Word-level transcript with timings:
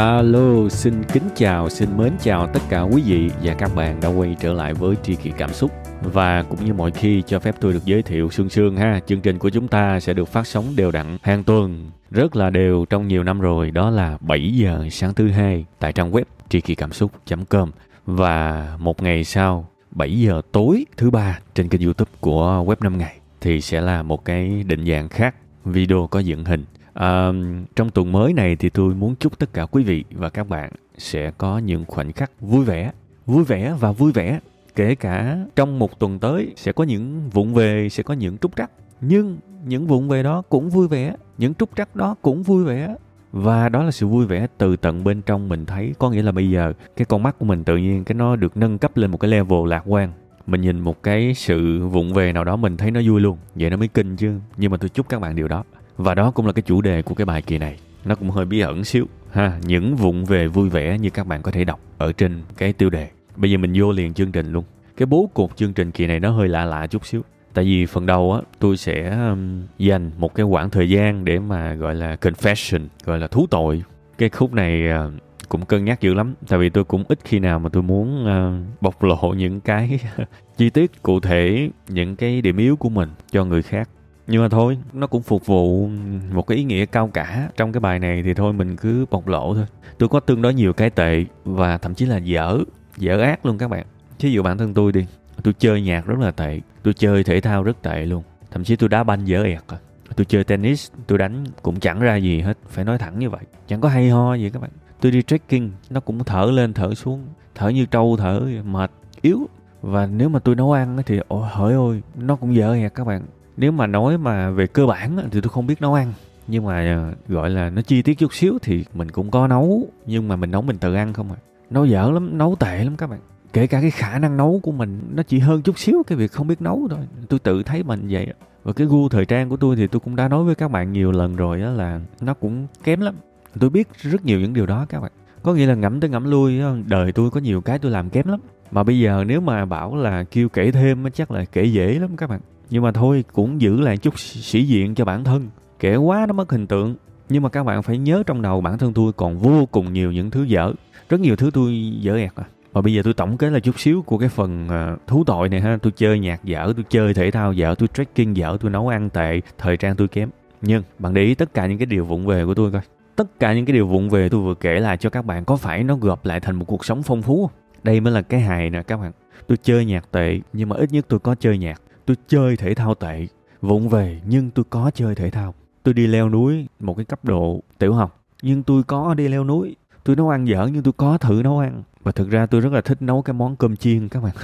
Alo, 0.00 0.68
xin 0.68 1.04
kính 1.12 1.22
chào, 1.34 1.68
xin 1.68 1.96
mến 1.96 2.12
chào 2.20 2.46
tất 2.46 2.60
cả 2.68 2.80
quý 2.80 3.02
vị 3.06 3.30
và 3.42 3.54
các 3.54 3.70
bạn 3.74 4.00
đã 4.00 4.08
quay 4.08 4.36
trở 4.40 4.52
lại 4.52 4.74
với 4.74 4.96
Tri 5.02 5.14
Kỷ 5.14 5.30
Cảm 5.38 5.52
Xúc. 5.52 5.70
Và 6.02 6.42
cũng 6.42 6.64
như 6.64 6.74
mọi 6.74 6.90
khi 6.90 7.22
cho 7.26 7.38
phép 7.38 7.54
tôi 7.60 7.72
được 7.72 7.84
giới 7.84 8.02
thiệu 8.02 8.30
sương 8.30 8.48
sương 8.48 8.76
ha, 8.76 9.00
chương 9.06 9.20
trình 9.20 9.38
của 9.38 9.48
chúng 9.50 9.68
ta 9.68 10.00
sẽ 10.00 10.14
được 10.14 10.28
phát 10.28 10.46
sóng 10.46 10.64
đều 10.76 10.90
đặn 10.90 11.18
hàng 11.22 11.44
tuần, 11.44 11.90
rất 12.10 12.36
là 12.36 12.50
đều 12.50 12.84
trong 12.90 13.08
nhiều 13.08 13.24
năm 13.24 13.40
rồi, 13.40 13.70
đó 13.70 13.90
là 13.90 14.18
7 14.20 14.50
giờ 14.54 14.88
sáng 14.90 15.14
thứ 15.14 15.30
hai 15.30 15.64
tại 15.78 15.92
trang 15.92 16.12
web 16.12 16.24
tri 16.48 16.60
kỳ 16.60 16.74
cảm 16.74 16.92
xúc.com 16.92 17.70
và 18.06 18.68
một 18.78 19.02
ngày 19.02 19.24
sau 19.24 19.68
7 19.90 20.20
giờ 20.20 20.42
tối 20.52 20.84
thứ 20.96 21.10
ba 21.10 21.38
trên 21.54 21.68
kênh 21.68 21.82
youtube 21.82 22.10
của 22.20 22.64
web 22.66 22.76
5 22.80 22.98
ngày 22.98 23.16
thì 23.40 23.60
sẽ 23.60 23.80
là 23.80 24.02
một 24.02 24.24
cái 24.24 24.64
định 24.66 24.86
dạng 24.86 25.08
khác. 25.08 25.34
Video 25.64 26.06
có 26.10 26.18
dựng 26.18 26.44
hình. 26.44 26.64
À, 27.00 27.32
trong 27.76 27.90
tuần 27.90 28.12
mới 28.12 28.32
này 28.32 28.56
thì 28.56 28.70
tôi 28.70 28.94
muốn 28.94 29.14
chúc 29.16 29.38
tất 29.38 29.52
cả 29.52 29.66
quý 29.66 29.82
vị 29.82 30.04
và 30.10 30.28
các 30.28 30.48
bạn 30.48 30.72
sẽ 30.98 31.30
có 31.30 31.58
những 31.58 31.84
khoảnh 31.88 32.12
khắc 32.12 32.30
vui 32.40 32.64
vẻ, 32.64 32.92
vui 33.26 33.44
vẻ 33.44 33.74
và 33.80 33.92
vui 33.92 34.12
vẻ. 34.12 34.40
Kể 34.74 34.94
cả 34.94 35.38
trong 35.56 35.78
một 35.78 35.98
tuần 35.98 36.18
tới 36.18 36.52
sẽ 36.56 36.72
có 36.72 36.84
những 36.84 37.30
vụng 37.30 37.54
về, 37.54 37.88
sẽ 37.88 38.02
có 38.02 38.14
những 38.14 38.38
trúc 38.38 38.56
trắc. 38.56 38.70
Nhưng 39.00 39.38
những 39.64 39.86
vụng 39.86 40.08
về 40.08 40.22
đó 40.22 40.42
cũng 40.48 40.70
vui 40.70 40.88
vẻ, 40.88 41.14
những 41.38 41.54
trúc 41.54 41.70
trắc 41.76 41.96
đó 41.96 42.14
cũng 42.22 42.42
vui 42.42 42.64
vẻ. 42.64 42.96
Và 43.32 43.68
đó 43.68 43.82
là 43.82 43.90
sự 43.90 44.06
vui 44.06 44.26
vẻ 44.26 44.46
từ 44.58 44.76
tận 44.76 45.04
bên 45.04 45.22
trong 45.22 45.48
mình 45.48 45.66
thấy. 45.66 45.94
Có 45.98 46.10
nghĩa 46.10 46.22
là 46.22 46.32
bây 46.32 46.50
giờ 46.50 46.72
cái 46.96 47.04
con 47.04 47.22
mắt 47.22 47.38
của 47.38 47.44
mình 47.44 47.64
tự 47.64 47.76
nhiên 47.76 48.04
cái 48.04 48.14
nó 48.14 48.36
được 48.36 48.56
nâng 48.56 48.78
cấp 48.78 48.96
lên 48.96 49.10
một 49.10 49.18
cái 49.18 49.30
level 49.30 49.68
lạc 49.68 49.82
quan 49.86 50.12
mình 50.46 50.60
nhìn 50.60 50.80
một 50.80 51.02
cái 51.02 51.34
sự 51.34 51.86
vụng 51.86 52.12
về 52.12 52.32
nào 52.32 52.44
đó 52.44 52.56
mình 52.56 52.76
thấy 52.76 52.90
nó 52.90 53.00
vui 53.04 53.20
luôn 53.20 53.38
vậy 53.54 53.70
nó 53.70 53.76
mới 53.76 53.88
kinh 53.88 54.16
chứ 54.16 54.38
nhưng 54.56 54.70
mà 54.70 54.76
tôi 54.76 54.88
chúc 54.88 55.08
các 55.08 55.20
bạn 55.20 55.36
điều 55.36 55.48
đó 55.48 55.64
và 56.00 56.14
đó 56.14 56.30
cũng 56.30 56.46
là 56.46 56.52
cái 56.52 56.62
chủ 56.62 56.80
đề 56.80 57.02
của 57.02 57.14
cái 57.14 57.24
bài 57.24 57.42
kỳ 57.42 57.58
này. 57.58 57.76
Nó 58.04 58.14
cũng 58.14 58.30
hơi 58.30 58.44
bí 58.44 58.60
ẩn 58.60 58.84
xíu 58.84 59.06
ha, 59.32 59.58
những 59.66 59.96
vụn 59.96 60.24
về 60.24 60.46
vui 60.46 60.68
vẻ 60.68 60.98
như 60.98 61.10
các 61.10 61.26
bạn 61.26 61.42
có 61.42 61.50
thể 61.50 61.64
đọc 61.64 61.80
ở 61.98 62.12
trên 62.12 62.42
cái 62.56 62.72
tiêu 62.72 62.90
đề. 62.90 63.08
Bây 63.36 63.50
giờ 63.50 63.58
mình 63.58 63.72
vô 63.76 63.92
liền 63.92 64.14
chương 64.14 64.32
trình 64.32 64.52
luôn. 64.52 64.64
Cái 64.96 65.06
bố 65.06 65.30
cục 65.34 65.56
chương 65.56 65.72
trình 65.72 65.90
kỳ 65.90 66.06
này 66.06 66.20
nó 66.20 66.30
hơi 66.30 66.48
lạ 66.48 66.64
lạ 66.64 66.86
chút 66.86 67.06
xíu. 67.06 67.22
Tại 67.54 67.64
vì 67.64 67.86
phần 67.86 68.06
đầu 68.06 68.32
á, 68.32 68.40
tôi 68.58 68.76
sẽ 68.76 69.10
um, 69.10 69.62
dành 69.78 70.10
một 70.18 70.34
cái 70.34 70.46
khoảng 70.50 70.70
thời 70.70 70.90
gian 70.90 71.24
để 71.24 71.38
mà 71.38 71.74
gọi 71.74 71.94
là 71.94 72.16
confession, 72.20 72.86
gọi 73.04 73.18
là 73.18 73.26
thú 73.26 73.46
tội. 73.50 73.82
Cái 74.18 74.28
khúc 74.28 74.52
này 74.52 74.82
uh, 75.06 75.12
cũng 75.48 75.66
cân 75.66 75.84
nhắc 75.84 76.00
dữ 76.00 76.14
lắm 76.14 76.34
tại 76.48 76.58
vì 76.58 76.70
tôi 76.70 76.84
cũng 76.84 77.04
ít 77.08 77.18
khi 77.24 77.38
nào 77.38 77.58
mà 77.58 77.68
tôi 77.68 77.82
muốn 77.82 78.26
uh, 78.26 78.82
bộc 78.82 79.02
lộ 79.02 79.34
những 79.36 79.60
cái 79.60 80.00
chi 80.56 80.70
tiết 80.70 81.02
cụ 81.02 81.20
thể 81.20 81.70
những 81.88 82.16
cái 82.16 82.42
điểm 82.42 82.56
yếu 82.56 82.76
của 82.76 82.88
mình 82.88 83.08
cho 83.30 83.44
người 83.44 83.62
khác 83.62 83.88
nhưng 84.30 84.42
mà 84.42 84.48
thôi, 84.48 84.78
nó 84.92 85.06
cũng 85.06 85.22
phục 85.22 85.46
vụ 85.46 85.88
một 86.32 86.46
cái 86.46 86.58
ý 86.58 86.64
nghĩa 86.64 86.86
cao 86.86 87.10
cả 87.14 87.48
trong 87.56 87.72
cái 87.72 87.80
bài 87.80 87.98
này 87.98 88.22
thì 88.22 88.34
thôi, 88.34 88.52
mình 88.52 88.76
cứ 88.76 89.06
bộc 89.10 89.28
lộ 89.28 89.54
thôi. 89.54 89.66
Tôi 89.98 90.08
có 90.08 90.20
tương 90.20 90.42
đối 90.42 90.54
nhiều 90.54 90.72
cái 90.72 90.90
tệ 90.90 91.24
và 91.44 91.78
thậm 91.78 91.94
chí 91.94 92.06
là 92.06 92.16
dở 92.16 92.58
dở 92.96 93.20
ác 93.20 93.46
luôn 93.46 93.58
các 93.58 93.68
bạn. 93.68 93.86
Thí 94.18 94.30
dụ 94.30 94.42
bản 94.42 94.58
thân 94.58 94.74
tôi 94.74 94.92
đi, 94.92 95.06
tôi 95.42 95.54
chơi 95.58 95.82
nhạc 95.82 96.06
rất 96.06 96.18
là 96.18 96.30
tệ, 96.30 96.60
tôi 96.82 96.94
chơi 96.94 97.24
thể 97.24 97.40
thao 97.40 97.62
rất 97.62 97.82
tệ 97.82 98.06
luôn. 98.06 98.22
Thậm 98.50 98.64
chí 98.64 98.76
tôi 98.76 98.88
đá 98.88 99.04
banh 99.04 99.28
dở 99.28 99.42
ẹt 99.42 99.68
rồi 99.68 99.78
à. 100.08 100.12
tôi 100.16 100.24
chơi 100.24 100.44
tennis, 100.44 100.90
tôi 101.06 101.18
đánh 101.18 101.44
cũng 101.62 101.80
chẳng 101.80 102.00
ra 102.00 102.16
gì 102.16 102.40
hết, 102.40 102.58
phải 102.68 102.84
nói 102.84 102.98
thẳng 102.98 103.18
như 103.18 103.30
vậy. 103.30 103.42
Chẳng 103.68 103.80
có 103.80 103.88
hay 103.88 104.10
ho 104.10 104.34
gì 104.34 104.50
các 104.50 104.62
bạn. 104.62 104.70
Tôi 105.00 105.12
đi 105.12 105.22
trekking, 105.22 105.70
nó 105.90 106.00
cũng 106.00 106.24
thở 106.24 106.44
lên, 106.44 106.72
thở 106.72 106.94
xuống. 106.94 107.24
Thở 107.54 107.68
như 107.68 107.86
trâu 107.86 108.16
thở 108.16 108.42
mệt, 108.64 108.90
yếu. 109.22 109.48
Và 109.82 110.06
nếu 110.06 110.28
mà 110.28 110.38
tôi 110.38 110.54
nấu 110.54 110.72
ăn 110.72 110.98
thì, 111.06 111.20
ôi, 111.28 111.48
hỡi 111.52 111.74
ôi, 111.74 112.02
nó 112.18 112.36
cũng 112.36 112.54
dở 112.54 112.74
ẹt 112.74 112.94
các 112.94 113.06
bạn 113.06 113.22
nếu 113.60 113.72
mà 113.72 113.86
nói 113.86 114.18
mà 114.18 114.50
về 114.50 114.66
cơ 114.66 114.86
bản 114.86 115.16
thì 115.30 115.40
tôi 115.40 115.50
không 115.50 115.66
biết 115.66 115.80
nấu 115.80 115.94
ăn. 115.94 116.12
Nhưng 116.48 116.64
mà 116.64 116.94
ờ, 116.94 117.14
gọi 117.28 117.50
là 117.50 117.70
nó 117.70 117.82
chi 117.82 118.02
tiết 118.02 118.18
chút 118.18 118.34
xíu 118.34 118.58
thì 118.62 118.84
mình 118.94 119.10
cũng 119.10 119.30
có 119.30 119.46
nấu. 119.46 119.88
Nhưng 120.06 120.28
mà 120.28 120.36
mình 120.36 120.50
nấu 120.50 120.62
mình 120.62 120.78
tự 120.78 120.94
ăn 120.94 121.12
không 121.12 121.32
à. 121.32 121.36
Nấu 121.70 121.84
dở 121.84 122.10
lắm, 122.10 122.38
nấu 122.38 122.56
tệ 122.56 122.84
lắm 122.84 122.96
các 122.96 123.10
bạn. 123.10 123.20
Kể 123.52 123.66
cả 123.66 123.80
cái 123.80 123.90
khả 123.90 124.18
năng 124.18 124.36
nấu 124.36 124.60
của 124.62 124.72
mình, 124.72 125.00
nó 125.14 125.22
chỉ 125.22 125.38
hơn 125.38 125.62
chút 125.62 125.78
xíu 125.78 126.02
cái 126.06 126.18
việc 126.18 126.32
không 126.32 126.46
biết 126.46 126.62
nấu 126.62 126.86
thôi. 126.90 126.98
Tôi 127.28 127.38
tự 127.38 127.62
thấy 127.62 127.82
mình 127.82 128.06
vậy 128.10 128.26
và 128.64 128.72
cái 128.72 128.86
gu 128.86 129.08
thời 129.08 129.24
trang 129.24 129.48
của 129.48 129.56
tôi 129.56 129.76
thì 129.76 129.86
tôi 129.86 130.00
cũng 130.00 130.16
đã 130.16 130.28
nói 130.28 130.44
với 130.44 130.54
các 130.54 130.70
bạn 130.70 130.92
nhiều 130.92 131.12
lần 131.12 131.36
rồi 131.36 131.60
đó 131.60 131.70
là 131.70 132.00
nó 132.20 132.34
cũng 132.34 132.66
kém 132.84 133.00
lắm. 133.00 133.14
Tôi 133.60 133.70
biết 133.70 133.88
rất 134.02 134.24
nhiều 134.24 134.40
những 134.40 134.52
điều 134.52 134.66
đó 134.66 134.86
các 134.88 135.00
bạn. 135.00 135.12
Có 135.42 135.54
nghĩa 135.54 135.66
là 135.66 135.74
ngẫm 135.74 136.00
tới 136.00 136.10
ngẫm 136.10 136.30
lui 136.30 136.60
đời 136.86 137.12
tôi 137.12 137.30
có 137.30 137.40
nhiều 137.40 137.60
cái 137.60 137.78
tôi 137.78 137.90
làm 137.90 138.10
kém 138.10 138.28
lắm. 138.28 138.40
Mà 138.70 138.82
bây 138.82 138.98
giờ 138.98 139.24
nếu 139.26 139.40
mà 139.40 139.64
bảo 139.64 139.96
là 139.96 140.24
kêu 140.24 140.48
kể 140.48 140.70
thêm 140.70 141.10
chắc 141.14 141.30
là 141.30 141.44
kể 141.44 141.64
dễ 141.64 141.98
lắm 141.98 142.16
các 142.16 142.30
bạn 142.30 142.40
nhưng 142.70 142.82
mà 142.82 142.92
thôi, 142.92 143.24
cũng 143.32 143.60
giữ 143.60 143.80
lại 143.80 143.96
chút 143.96 144.18
sĩ 144.18 144.64
diện 144.64 144.94
cho 144.94 145.04
bản 145.04 145.24
thân. 145.24 145.48
Kể 145.78 145.96
quá 145.96 146.26
nó 146.26 146.32
mất 146.32 146.52
hình 146.52 146.66
tượng. 146.66 146.94
Nhưng 147.28 147.42
mà 147.42 147.48
các 147.48 147.64
bạn 147.64 147.82
phải 147.82 147.98
nhớ 147.98 148.22
trong 148.26 148.42
đầu 148.42 148.60
bản 148.60 148.78
thân 148.78 148.92
tôi 148.92 149.12
còn 149.12 149.38
vô 149.38 149.66
cùng 149.70 149.92
nhiều 149.92 150.12
những 150.12 150.30
thứ 150.30 150.42
dở. 150.42 150.72
Rất 151.08 151.20
nhiều 151.20 151.36
thứ 151.36 151.50
tôi 151.54 151.92
dở 152.00 152.16
ẹt 152.16 152.34
à. 152.34 152.44
Và 152.72 152.80
bây 152.80 152.94
giờ 152.94 153.02
tôi 153.04 153.14
tổng 153.14 153.36
kết 153.36 153.50
là 153.50 153.60
chút 153.60 153.80
xíu 153.80 154.02
của 154.02 154.18
cái 154.18 154.28
phần 154.28 154.68
à, 154.68 154.96
thú 155.06 155.24
tội 155.24 155.48
này 155.48 155.60
ha. 155.60 155.78
Tôi 155.82 155.92
chơi 155.96 156.18
nhạc 156.18 156.44
dở, 156.44 156.72
tôi 156.76 156.84
chơi 156.88 157.14
thể 157.14 157.30
thao 157.30 157.52
dở, 157.52 157.74
tôi 157.78 157.88
trekking 157.94 158.36
dở, 158.36 158.56
tôi 158.60 158.70
nấu 158.70 158.88
ăn 158.88 159.10
tệ, 159.10 159.40
thời 159.58 159.76
trang 159.76 159.96
tôi 159.96 160.08
kém. 160.08 160.30
Nhưng 160.62 160.82
bạn 160.98 161.14
để 161.14 161.22
ý 161.22 161.34
tất 161.34 161.54
cả 161.54 161.66
những 161.66 161.78
cái 161.78 161.86
điều 161.86 162.04
vụng 162.04 162.26
về 162.26 162.44
của 162.44 162.54
tôi 162.54 162.72
coi. 162.72 162.82
Tất 163.16 163.40
cả 163.40 163.54
những 163.54 163.64
cái 163.64 163.74
điều 163.74 163.86
vụng 163.86 164.10
về 164.10 164.28
tôi 164.28 164.40
vừa 164.40 164.54
kể 164.54 164.80
lại 164.80 164.96
cho 164.96 165.10
các 165.10 165.24
bạn, 165.24 165.44
có 165.44 165.56
phải 165.56 165.84
nó 165.84 165.96
gộp 165.96 166.26
lại 166.26 166.40
thành 166.40 166.56
một 166.56 166.64
cuộc 166.64 166.84
sống 166.84 167.02
phong 167.02 167.22
phú 167.22 167.46
không? 167.46 167.56
Đây 167.82 168.00
mới 168.00 168.12
là 168.12 168.22
cái 168.22 168.40
hài 168.40 168.70
nè 168.70 168.82
các 168.82 168.96
bạn. 168.96 169.12
Tôi 169.46 169.58
chơi 169.62 169.84
nhạc 169.84 170.12
tệ, 170.12 170.40
nhưng 170.52 170.68
mà 170.68 170.76
ít 170.76 170.92
nhất 170.92 171.04
tôi 171.08 171.18
có 171.18 171.34
chơi 171.34 171.58
nhạc 171.58 171.80
tôi 172.10 172.16
chơi 172.28 172.56
thể 172.56 172.74
thao 172.74 172.94
tệ 172.94 173.26
vụng 173.62 173.88
về 173.88 174.20
nhưng 174.26 174.50
tôi 174.50 174.64
có 174.70 174.90
chơi 174.94 175.14
thể 175.14 175.30
thao. 175.30 175.54
Tôi 175.82 175.94
đi 175.94 176.06
leo 176.06 176.28
núi 176.28 176.66
một 176.80 176.94
cái 176.96 177.04
cấp 177.04 177.24
độ 177.24 177.60
tiểu 177.78 177.94
học 177.94 178.22
nhưng 178.42 178.62
tôi 178.62 178.82
có 178.82 179.14
đi 179.14 179.28
leo 179.28 179.44
núi. 179.44 179.76
Tôi 180.04 180.16
nấu 180.16 180.28
ăn 180.28 180.48
dở 180.48 180.68
nhưng 180.72 180.82
tôi 180.82 180.92
có 180.92 181.18
thử 181.18 181.40
nấu 181.44 181.58
ăn. 181.58 181.82
Và 182.02 182.12
thực 182.12 182.30
ra 182.30 182.46
tôi 182.46 182.60
rất 182.60 182.72
là 182.72 182.80
thích 182.80 183.02
nấu 183.02 183.22
cái 183.22 183.34
món 183.34 183.56
cơm 183.56 183.76
chiên 183.76 184.08
các 184.08 184.22
bạn. 184.22 184.34